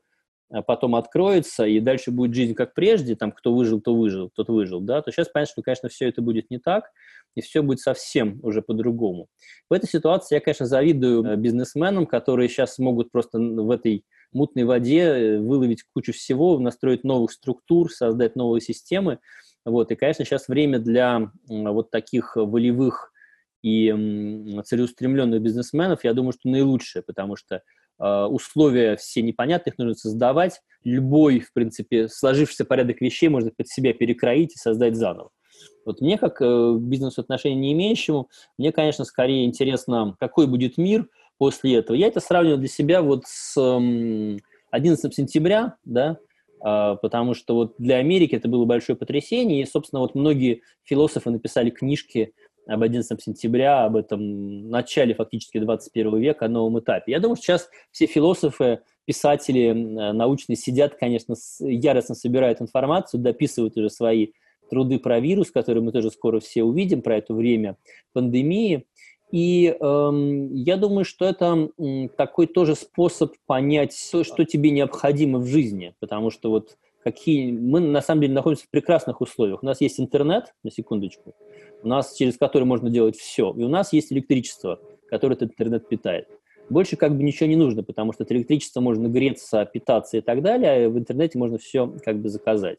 потом 0.60 0.94
откроется, 0.94 1.64
и 1.64 1.80
дальше 1.80 2.10
будет 2.10 2.34
жизнь 2.34 2.54
как 2.54 2.74
прежде, 2.74 3.16
там, 3.16 3.32
кто 3.32 3.54
выжил, 3.54 3.80
то 3.80 3.94
выжил, 3.94 4.30
тот 4.34 4.48
выжил, 4.48 4.80
да, 4.80 5.00
то 5.00 5.10
сейчас 5.10 5.28
понятно, 5.28 5.52
что, 5.52 5.62
конечно, 5.62 5.88
все 5.88 6.08
это 6.08 6.20
будет 6.20 6.50
не 6.50 6.58
так, 6.58 6.90
и 7.34 7.40
все 7.40 7.62
будет 7.62 7.80
совсем 7.80 8.38
уже 8.42 8.60
по-другому. 8.60 9.28
В 9.70 9.72
этой 9.72 9.88
ситуации 9.88 10.34
я, 10.34 10.40
конечно, 10.40 10.66
завидую 10.66 11.24
э, 11.24 11.36
бизнесменам, 11.36 12.06
которые 12.06 12.48
сейчас 12.50 12.78
могут 12.78 13.10
просто 13.10 13.38
в 13.38 13.70
этой 13.70 14.04
мутной 14.32 14.64
воде 14.64 15.00
э, 15.00 15.38
выловить 15.38 15.84
кучу 15.94 16.12
всего, 16.12 16.58
настроить 16.58 17.04
новых 17.04 17.32
структур, 17.32 17.90
создать 17.90 18.36
новые 18.36 18.60
системы, 18.60 19.18
вот, 19.64 19.90
и, 19.90 19.96
конечно, 19.96 20.24
сейчас 20.24 20.48
время 20.48 20.80
для 20.80 21.30
вот 21.46 21.90
таких 21.90 22.36
волевых 22.36 23.12
и 23.62 23.88
целеустремленных 24.64 25.40
бизнесменов, 25.40 26.02
я 26.02 26.14
думаю, 26.14 26.32
что 26.32 26.48
наилучшее, 26.48 27.02
потому 27.02 27.36
что 27.36 27.62
условия 28.02 28.96
все 28.96 29.22
непонятных 29.22 29.78
нужно 29.78 29.94
создавать. 29.94 30.60
Любой, 30.84 31.40
в 31.40 31.52
принципе, 31.52 32.08
сложившийся 32.08 32.64
порядок 32.64 33.00
вещей 33.00 33.28
можно 33.28 33.50
под 33.56 33.68
себя 33.68 33.92
перекроить 33.92 34.54
и 34.56 34.58
создать 34.58 34.96
заново. 34.96 35.30
Вот 35.84 36.00
мне, 36.00 36.18
как 36.18 36.40
э, 36.40 36.76
бизнесу 36.78 37.20
отношения 37.20 37.56
не 37.56 37.72
имеющему, 37.72 38.28
мне, 38.58 38.72
конечно, 38.72 39.04
скорее 39.04 39.44
интересно, 39.44 40.16
какой 40.18 40.46
будет 40.46 40.78
мир 40.78 41.08
после 41.38 41.76
этого. 41.76 41.96
Я 41.96 42.06
это 42.06 42.20
сравниваю 42.20 42.58
для 42.58 42.68
себя 42.68 43.02
вот 43.02 43.24
с 43.26 43.56
11 44.70 45.14
сентября, 45.14 45.76
да, 45.84 46.18
а, 46.60 46.94
потому 46.96 47.34
что 47.34 47.54
вот 47.54 47.74
для 47.78 47.96
Америки 47.96 48.36
это 48.36 48.48
было 48.48 48.64
большое 48.64 48.96
потрясение, 48.96 49.62
и, 49.62 49.66
собственно, 49.66 50.00
вот 50.00 50.14
многие 50.14 50.62
философы 50.84 51.30
написали 51.30 51.70
книжки 51.70 52.32
об 52.66 52.82
11 52.82 53.20
сентября, 53.22 53.84
об 53.84 53.96
этом 53.96 54.68
начале 54.70 55.14
фактически 55.14 55.58
21 55.58 56.18
века, 56.18 56.46
о 56.46 56.48
новом 56.48 56.78
этапе. 56.78 57.12
Я 57.12 57.20
думаю, 57.20 57.36
сейчас 57.36 57.68
все 57.90 58.06
философы, 58.06 58.80
писатели 59.04 59.72
научные 59.72 60.56
сидят, 60.56 60.94
конечно, 60.94 61.34
яростно 61.60 62.14
собирают 62.14 62.60
информацию, 62.60 63.20
дописывают 63.20 63.76
уже 63.76 63.90
свои 63.90 64.28
труды 64.70 64.98
про 64.98 65.20
вирус, 65.20 65.50
которые 65.50 65.82
мы 65.82 65.92
тоже 65.92 66.10
скоро 66.10 66.40
все 66.40 66.62
увидим, 66.62 67.02
про 67.02 67.18
это 67.18 67.34
время 67.34 67.76
пандемии. 68.12 68.86
И 69.30 69.74
эм, 69.80 70.54
я 70.54 70.76
думаю, 70.76 71.04
что 71.04 71.24
это 71.24 71.68
м, 71.78 72.08
такой 72.10 72.46
тоже 72.46 72.74
способ 72.74 73.34
понять, 73.46 73.96
что, 73.96 74.24
что 74.24 74.44
тебе 74.44 74.70
необходимо 74.70 75.38
в 75.38 75.46
жизни, 75.46 75.94
потому 76.00 76.30
что 76.30 76.50
вот 76.50 76.76
какие 77.02 77.50
мы 77.50 77.80
на 77.80 78.00
самом 78.00 78.22
деле 78.22 78.34
находимся 78.34 78.66
в 78.66 78.70
прекрасных 78.70 79.20
условиях. 79.20 79.62
У 79.62 79.66
нас 79.66 79.80
есть 79.80 79.98
интернет, 79.98 80.54
на 80.62 80.70
секундочку, 80.70 81.34
у 81.82 81.88
нас 81.88 82.14
через 82.14 82.36
который 82.36 82.64
можно 82.64 82.90
делать 82.90 83.16
все, 83.16 83.52
и 83.56 83.62
у 83.62 83.68
нас 83.68 83.92
есть 83.92 84.12
электричество, 84.12 84.80
которое 85.08 85.34
этот 85.34 85.50
интернет 85.50 85.88
питает. 85.88 86.28
Больше 86.70 86.96
как 86.96 87.16
бы 87.16 87.22
ничего 87.22 87.48
не 87.48 87.56
нужно, 87.56 87.82
потому 87.82 88.12
что 88.12 88.24
от 88.24 88.32
электричества 88.32 88.80
можно 88.80 89.08
греться, 89.08 89.64
питаться 89.64 90.16
и 90.16 90.20
так 90.20 90.42
далее, 90.42 90.86
а 90.86 90.88
в 90.88 90.98
интернете 90.98 91.38
можно 91.38 91.58
все 91.58 91.92
как 92.04 92.18
бы 92.18 92.28
заказать. 92.28 92.78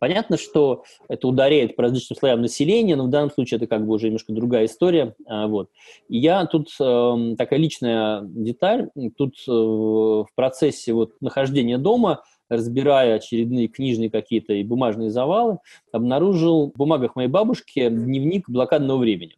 Понятно, 0.00 0.36
что 0.36 0.84
это 1.08 1.28
ударяет 1.28 1.76
по 1.76 1.84
различным 1.84 2.18
слоям 2.18 2.42
населения, 2.42 2.96
но 2.96 3.04
в 3.04 3.10
данном 3.10 3.30
случае 3.30 3.56
это 3.56 3.66
как 3.66 3.86
бы 3.86 3.94
уже 3.94 4.06
немножко 4.06 4.32
другая 4.32 4.66
история. 4.66 5.14
А, 5.26 5.46
вот. 5.46 5.70
И 6.08 6.18
я 6.18 6.44
тут 6.46 6.68
э, 6.80 7.34
такая 7.38 7.58
личная 7.58 8.22
деталь, 8.22 8.90
тут 9.16 9.34
э, 9.48 9.50
в 9.50 10.28
процессе 10.34 10.92
вот 10.92 11.12
нахождения 11.20 11.78
дома 11.78 12.22
разбирая 12.56 13.16
очередные 13.16 13.68
книжные 13.68 14.10
какие-то 14.10 14.52
и 14.52 14.64
бумажные 14.64 15.10
завалы, 15.10 15.58
обнаружил 15.92 16.72
в 16.72 16.78
бумагах 16.78 17.16
моей 17.16 17.28
бабушки 17.28 17.88
дневник 17.88 18.48
блокадного 18.48 18.98
времени. 18.98 19.36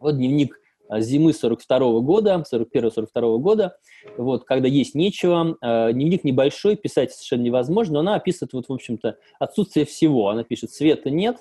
Вот 0.00 0.16
дневник 0.16 0.60
Э, 0.90 1.00
зимы 1.00 1.32
42 1.32 2.00
года, 2.00 2.42
41-42 2.52 3.38
года, 3.38 3.76
вот, 4.16 4.44
когда 4.44 4.68
есть 4.68 4.94
нечего. 4.94 5.56
Э, 5.62 5.92
дневник 5.92 6.24
небольшой, 6.24 6.76
писать 6.76 7.12
совершенно 7.12 7.42
невозможно, 7.42 7.94
но 7.94 8.00
она 8.00 8.14
описывает, 8.16 8.52
вот, 8.52 8.68
в 8.68 8.72
общем-то, 8.72 9.16
отсутствие 9.38 9.86
всего. 9.86 10.28
Она 10.28 10.42
пишет, 10.42 10.72
света 10.72 11.10
нет, 11.10 11.36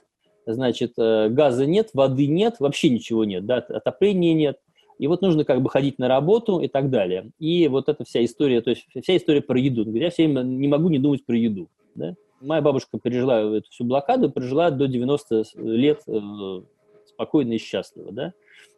значит, 0.46 0.94
э, 0.98 1.30
газа 1.30 1.66
нет, 1.66 1.90
воды 1.94 2.28
нет, 2.28 2.58
вообще 2.60 2.90
ничего 2.90 3.26
нет, 3.26 3.46
да, 3.46 3.58
отопления 3.58 4.34
нет. 4.34 4.60
И 5.00 5.08
вот 5.08 5.22
нужно 5.22 5.46
как 5.46 5.62
бы 5.62 5.70
ходить 5.70 5.98
на 5.98 6.10
работу 6.10 6.60
и 6.60 6.68
так 6.68 6.90
далее. 6.90 7.32
И 7.40 7.68
вот 7.70 7.88
эта 7.88 8.04
вся 8.04 8.24
история, 8.24 8.62
то 8.62 8.70
есть 8.70 8.86
вся 9.02 9.16
история 9.16 9.42
про 9.42 9.58
еду. 9.58 9.90
Я 9.96 10.10
все 10.10 10.26
время 10.26 10.42
не 10.42 10.68
могу 10.68 10.90
не 10.90 11.00
думать 11.00 11.26
про 11.26 11.38
еду. 11.38 11.70
Да? 11.96 12.16
Моя 12.42 12.62
бабушка 12.62 13.00
пережила 13.00 13.40
эту 13.40 13.70
всю 13.70 13.86
блокаду, 13.86 14.30
пережила 14.30 14.70
до 14.72 14.88
90 14.88 15.46
лет 15.56 16.02
э, 16.06 16.62
спокойно 17.08 17.54
и 17.54 17.58
счастливо. 17.58 18.12
Да? 18.12 18.34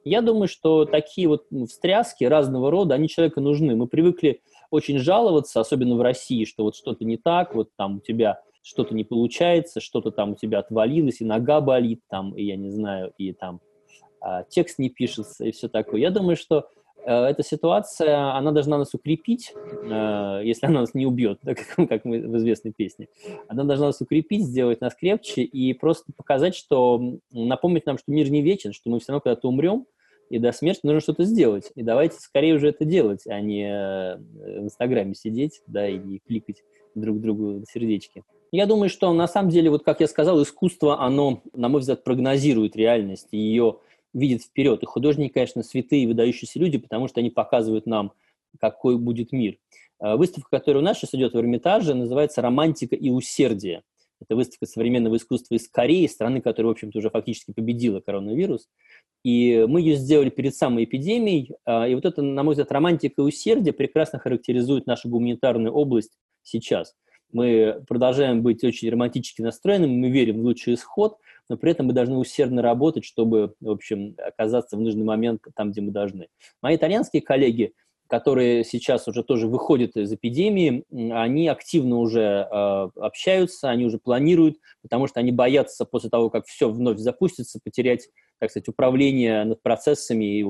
Я 0.06 0.22
думаю, 0.22 0.48
что 0.48 0.86
такие 0.86 1.28
вот 1.28 1.46
встряски 1.68 2.24
разного 2.24 2.70
рода, 2.70 2.94
они 2.94 3.10
человеку 3.10 3.42
нужны. 3.42 3.76
Мы 3.76 3.88
привыкли 3.88 4.42
очень 4.70 5.00
жаловаться, 5.00 5.60
особенно 5.60 5.96
в 5.96 6.02
России, 6.02 6.46
что 6.46 6.64
вот 6.64 6.76
что-то 6.76 7.04
не 7.04 7.18
так, 7.18 7.56
вот 7.56 7.70
там 7.76 7.98
у 7.98 8.00
тебя 8.00 8.42
что-то 8.62 8.94
не 8.94 9.04
получается, 9.04 9.80
что-то 9.80 10.12
там 10.12 10.34
у 10.34 10.36
тебя 10.36 10.60
отвалилось, 10.60 11.22
и 11.22 11.26
нога 11.26 11.62
болит, 11.62 12.02
там, 12.10 12.36
и 12.36 12.44
я 12.44 12.56
не 12.56 12.70
знаю, 12.70 13.12
и 13.18 13.34
там 13.34 13.60
текст 14.50 14.80
не 14.80 14.90
пишется, 14.90 15.46
и 15.46 15.52
все 15.52 15.68
такое. 15.68 16.02
Я 16.02 16.12
думаю, 16.12 16.36
что 16.36 16.68
э, 17.06 17.12
эта 17.12 17.44
ситуация, 17.44 18.36
она 18.36 18.52
должна 18.52 18.78
нас 18.78 18.94
укрепить, 18.94 19.54
э, 19.56 20.42
если 20.44 20.68
она 20.68 20.82
нас 20.82 20.94
не 20.94 21.06
убьет, 21.06 21.40
да, 21.44 21.56
как, 21.56 21.90
как 21.90 22.06
мы 22.06 22.20
в 22.20 22.38
известной 22.38 22.72
песне. 22.72 23.08
Она 23.48 23.64
должна 23.64 23.88
нас 23.88 24.02
укрепить, 24.02 24.46
сделать 24.46 24.82
нас 24.82 24.96
крепче 24.96 25.44
и 25.44 25.74
просто 25.74 26.12
показать, 26.16 26.56
что, 26.56 27.20
напомнить 27.32 27.86
нам, 27.86 27.98
что 27.98 28.12
мир 28.12 28.30
не 28.30 28.42
вечен, 28.42 28.74
что 28.74 28.90
мы 28.90 29.00
все 29.00 29.12
равно 29.12 29.22
когда-то 29.22 29.48
умрем, 29.48 29.86
и 30.30 30.40
до 30.40 30.54
смерти 30.54 30.82
нужно 30.84 31.02
что-то 31.02 31.26
сделать. 31.26 31.72
И 31.76 31.84
давайте 31.84 32.18
скорее 32.20 32.56
уже 32.56 32.70
это 32.70 32.86
делать, 32.86 33.28
а 33.28 33.42
не 33.42 33.68
э, 33.68 34.18
в 34.18 34.64
Инстаграме 34.64 35.14
сидеть, 35.14 35.62
да, 35.68 35.90
и 35.90 35.98
не 35.98 36.20
кликать 36.20 36.64
друг 36.96 37.20
другу 37.20 37.64
сердечки. 37.70 38.24
Я 38.54 38.66
думаю, 38.66 38.90
что 38.90 39.12
на 39.14 39.28
самом 39.28 39.50
деле, 39.50 39.70
вот 39.70 39.84
как 39.84 40.02
я 40.02 40.08
сказал, 40.08 40.42
искусство, 40.42 41.02
оно, 41.02 41.42
на 41.54 41.70
мой 41.70 41.82
взгляд, 41.82 42.04
прогнозирует 42.04 42.76
реальность, 42.76 43.28
и 43.32 43.38
ее 43.38 43.78
видит 44.14 44.44
вперед. 44.44 44.84
И 44.84 44.86
художники, 44.86 45.34
конечно, 45.34 45.64
святые, 45.64 46.08
выдающиеся 46.08 46.60
люди, 46.60 46.78
потому 46.78 47.08
что 47.08 47.20
они 47.20 47.30
показывают 47.30 47.86
нам, 47.86 48.14
какой 48.60 48.98
будет 48.98 49.32
мир. 49.32 49.58
Э, 50.00 50.16
выставка, 50.16 50.50
которая 50.50 50.82
у 50.82 50.86
нас 50.86 50.98
сейчас 50.98 51.14
идет 51.14 51.34
в 51.34 51.38
Эрмитаже, 51.38 51.94
называется 51.94 52.42
«Романтика 52.42 52.96
и 52.96 53.10
усердие». 53.10 53.84
Это 54.22 54.36
выставка 54.36 54.68
современного 54.68 55.18
искусства 55.18 55.56
из 55.56 55.68
Кореи, 55.68 56.06
страны, 56.06 56.42
которая, 56.42 56.70
в 56.70 56.72
общем-то, 56.74 57.00
уже 57.00 57.10
фактически 57.10 57.54
победила 57.54 58.02
коронавирус. 58.02 58.70
И 59.24 59.66
мы 59.68 59.82
ее 59.82 59.96
сделали 59.96 60.30
перед 60.30 60.56
самой 60.56 60.84
эпидемией. 60.84 61.56
А, 61.66 61.88
и 61.88 61.96
вот 61.96 62.06
это, 62.06 62.22
на 62.22 62.44
мой 62.44 62.54
взгляд, 62.54 62.72
романтика 62.72 63.22
и 63.22 63.26
усердие 63.26 63.74
прекрасно 63.74 64.20
характеризует 64.20 64.86
нашу 64.86 65.10
гуманитарную 65.10 65.74
область 65.74 66.12
сейчас. 66.44 66.94
Мы 67.34 67.84
продолжаем 67.88 68.44
быть 68.44 68.64
очень 68.64 68.90
романтически 68.92 69.42
настроенными, 69.42 69.96
мы 69.96 70.10
верим 70.10 70.42
в 70.42 70.44
лучший 70.44 70.76
исход, 70.76 71.18
но 71.52 71.58
при 71.58 71.72
этом 71.72 71.88
мы 71.88 71.94
должны 71.94 72.18
усердно 72.18 72.62
работать, 72.62 73.04
чтобы, 73.04 73.56
в 73.60 73.70
общем, 73.70 74.16
оказаться 74.18 74.78
в 74.78 74.80
нужный 74.80 75.04
момент 75.04 75.42
там, 75.54 75.72
где 75.72 75.82
мы 75.82 75.92
должны. 75.92 76.30
Мои 76.62 76.78
итальянские 76.78 77.22
коллеги 77.22 77.74
которые 78.08 78.66
сейчас 78.66 79.08
уже 79.08 79.24
тоже 79.24 79.48
выходят 79.48 79.96
из 79.96 80.12
эпидемии, 80.12 80.84
они 81.14 81.48
активно 81.48 82.00
уже 82.00 82.20
э, 82.22 82.90
общаются, 82.98 83.70
они 83.70 83.86
уже 83.86 84.00
планируют, 84.00 84.58
потому 84.82 85.08
что 85.08 85.22
они 85.22 85.32
боятся 85.32 85.86
после 85.86 86.10
того, 86.10 86.30
как 86.30 86.46
все 86.46 86.70
вновь 86.70 86.98
запустится, 86.98 87.62
потерять 87.64 88.10
так 88.42 88.50
сказать, 88.50 88.68
управление 88.68 89.44
над 89.44 89.62
процессами, 89.62 90.40
и 90.40 90.46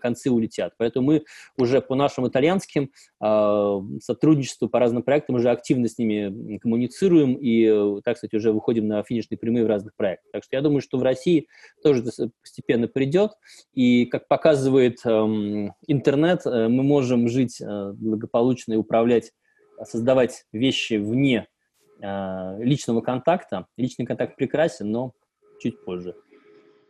концы 0.00 0.30
улетят. 0.30 0.74
Поэтому 0.78 1.06
мы 1.06 1.24
уже 1.58 1.80
по 1.82 1.96
нашим 1.96 2.28
итальянским 2.28 2.92
э, 3.20 3.80
сотрудничеству 4.00 4.68
по 4.68 4.78
разным 4.78 5.02
проектам 5.02 5.34
уже 5.34 5.50
активно 5.50 5.88
с 5.88 5.98
ними 5.98 6.58
коммуницируем 6.58 7.34
и, 7.34 8.00
так 8.02 8.16
сказать, 8.16 8.34
уже 8.34 8.52
выходим 8.52 8.86
на 8.86 9.02
финишные 9.02 9.36
прямые 9.36 9.64
в 9.64 9.68
разных 9.68 9.96
проектах. 9.96 10.30
Так 10.32 10.44
что 10.44 10.56
я 10.56 10.62
думаю, 10.62 10.80
что 10.80 10.96
в 10.96 11.02
России 11.02 11.48
тоже 11.82 12.04
постепенно 12.40 12.86
придет, 12.86 13.32
и, 13.74 14.06
как 14.06 14.28
показывает 14.28 14.98
эм, 15.04 15.72
интернет, 15.88 16.46
э, 16.46 16.68
мы 16.68 16.84
можем 16.84 17.28
жить 17.28 17.60
э, 17.60 17.92
благополучно 17.94 18.74
и 18.74 18.76
управлять, 18.76 19.32
создавать 19.82 20.44
вещи 20.52 20.94
вне 20.94 21.48
э, 22.00 22.62
личного 22.62 23.00
контакта. 23.00 23.66
Личный 23.76 24.06
контакт 24.06 24.36
прекрасен, 24.36 24.90
но 24.90 25.12
чуть 25.60 25.84
позже. 25.84 26.14